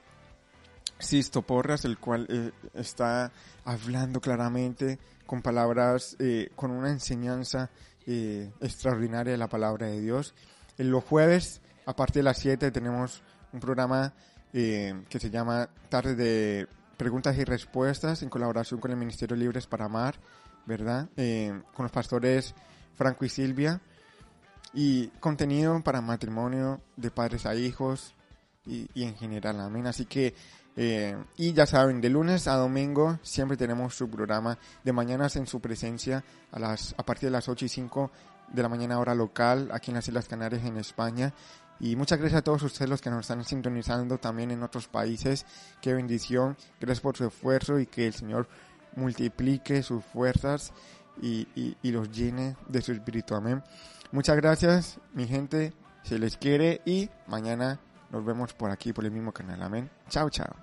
Sisto 0.98 1.40
Porras, 1.40 1.86
el 1.86 1.96
cual 1.98 2.26
eh, 2.28 2.50
está 2.74 3.32
hablando 3.64 4.20
claramente 4.20 4.98
con 5.24 5.40
palabras, 5.40 6.18
con 6.54 6.70
una 6.70 6.90
enseñanza 6.90 7.70
extraordinaria 8.06 9.32
de 9.32 9.38
la 9.38 9.48
palabra 9.48 9.86
de 9.86 9.98
Dios. 9.98 10.34
En 10.76 10.90
los 10.90 11.02
jueves, 11.02 11.62
a 11.86 11.96
partir 11.96 12.16
de 12.16 12.24
las 12.24 12.38
7, 12.38 12.70
tenemos 12.70 13.22
un 13.50 13.60
programa 13.60 14.12
que 14.52 15.18
se 15.18 15.30
llama 15.30 15.70
Tarde 15.88 16.14
de 16.14 16.68
Preguntas 16.98 17.38
y 17.38 17.44
Respuestas 17.44 18.22
en 18.22 18.28
colaboración 18.28 18.80
con 18.80 18.90
el 18.90 18.98
Ministerio 18.98 19.34
Libres 19.34 19.66
para 19.66 19.86
Amar, 19.86 20.16
¿verdad? 20.66 21.08
con 21.72 21.84
los 21.84 21.90
pastores 21.90 22.54
Franco 22.94 23.24
y 23.24 23.30
Silvia 23.30 23.80
y 24.74 25.08
contenido 25.20 25.80
para 25.82 26.00
matrimonio 26.00 26.80
de 26.96 27.10
padres 27.10 27.46
a 27.46 27.54
hijos 27.54 28.14
y, 28.66 28.88
en 29.02 29.14
general, 29.16 29.60
amén. 29.60 29.86
Así 29.86 30.06
que, 30.06 30.34
eh, 30.76 31.16
y 31.36 31.52
ya 31.52 31.66
saben, 31.66 32.00
de 32.00 32.10
lunes 32.10 32.48
a 32.48 32.56
domingo 32.56 33.18
siempre 33.22 33.56
tenemos 33.56 33.94
su 33.94 34.08
programa 34.08 34.58
de 34.82 34.92
mañanas 34.92 35.36
en 35.36 35.46
su 35.46 35.60
presencia 35.60 36.24
a, 36.50 36.58
las, 36.58 36.94
a 36.98 37.04
partir 37.04 37.28
de 37.28 37.32
las 37.32 37.48
8 37.48 37.66
y 37.66 37.68
5 37.68 38.10
de 38.52 38.62
la 38.62 38.68
mañana 38.68 38.98
hora 38.98 39.14
local 39.14 39.70
aquí 39.72 39.90
en 39.90 39.96
las 39.96 40.08
Islas 40.08 40.28
Canarias 40.28 40.64
en 40.64 40.76
España. 40.76 41.32
Y 41.80 41.96
muchas 41.96 42.18
gracias 42.18 42.40
a 42.40 42.44
todos 42.44 42.62
ustedes 42.62 42.88
los 42.88 43.00
que 43.00 43.10
nos 43.10 43.22
están 43.22 43.44
sintonizando 43.44 44.18
también 44.18 44.50
en 44.50 44.62
otros 44.62 44.88
países. 44.88 45.44
Qué 45.80 45.92
bendición. 45.92 46.56
Gracias 46.80 47.00
por 47.00 47.16
su 47.16 47.26
esfuerzo 47.26 47.78
y 47.78 47.86
que 47.86 48.06
el 48.06 48.14
Señor 48.14 48.48
multiplique 48.96 49.82
sus 49.82 50.04
fuerzas 50.04 50.72
y, 51.20 51.46
y, 51.54 51.76
y 51.82 51.90
los 51.90 52.10
llene 52.10 52.56
de 52.68 52.80
su 52.80 52.92
espíritu. 52.92 53.34
Amén. 53.34 53.62
Muchas 54.14 54.36
gracias, 54.36 55.00
mi 55.12 55.26
gente. 55.26 55.72
Se 56.04 56.20
les 56.20 56.36
quiere 56.36 56.80
y 56.84 57.10
mañana 57.26 57.80
nos 58.10 58.24
vemos 58.24 58.54
por 58.54 58.70
aquí, 58.70 58.92
por 58.92 59.04
el 59.04 59.10
mismo 59.10 59.32
canal. 59.32 59.60
Amén. 59.60 59.90
Chao, 60.08 60.30
chao. 60.30 60.54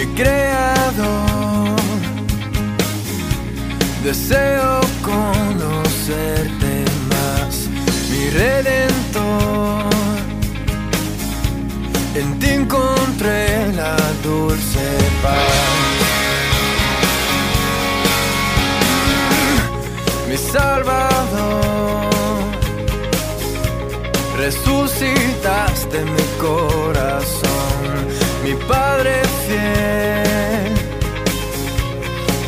mi 0.00 0.06
creador. 0.14 1.78
Deseo 4.02 4.80
conocerte 5.02 6.84
más, 7.10 7.68
mi 8.10 8.30
redentor. 8.30 9.90
En 12.14 12.38
ti 12.38 12.48
encontré 12.48 13.72
la 13.72 13.96
dulce 14.24 14.86
paz. 15.22 15.68
Mi 20.28 20.36
Salvador, 20.36 22.08
resucitaste 24.38 26.04
mi 26.04 26.24
corazón 26.38 27.39
mi 28.50 28.56
Padre 28.66 29.22
fiel, 29.46 30.74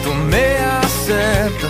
tú 0.03 0.12
me 0.32 0.57
haces 0.59 1.61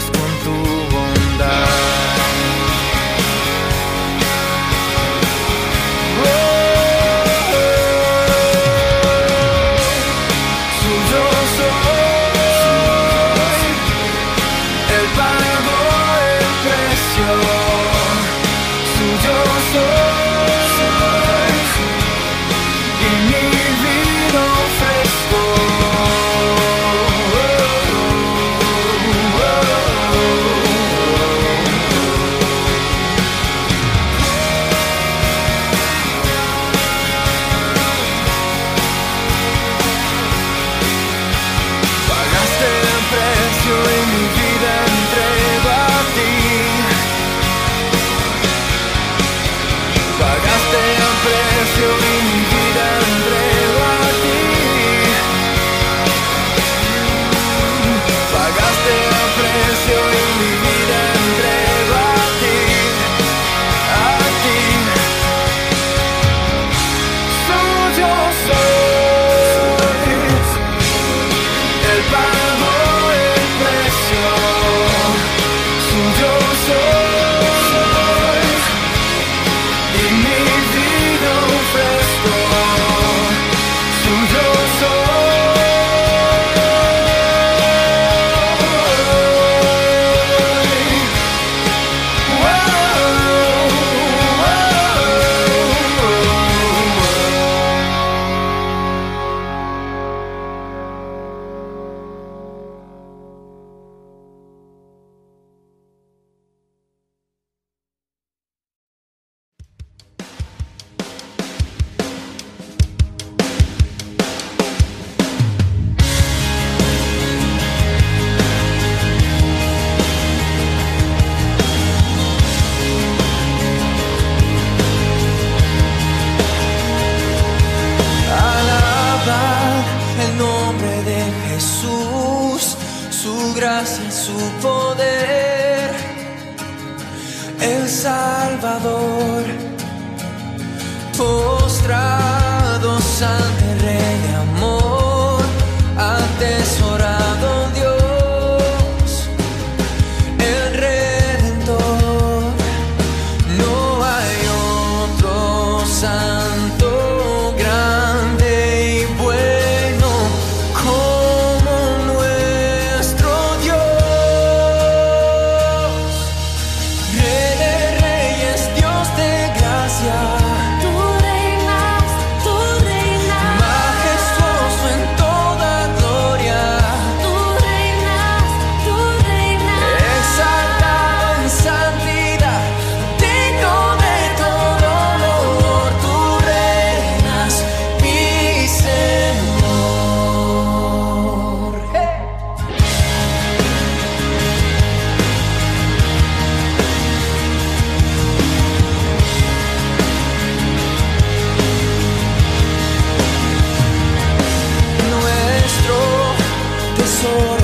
sorry 207.22 207.61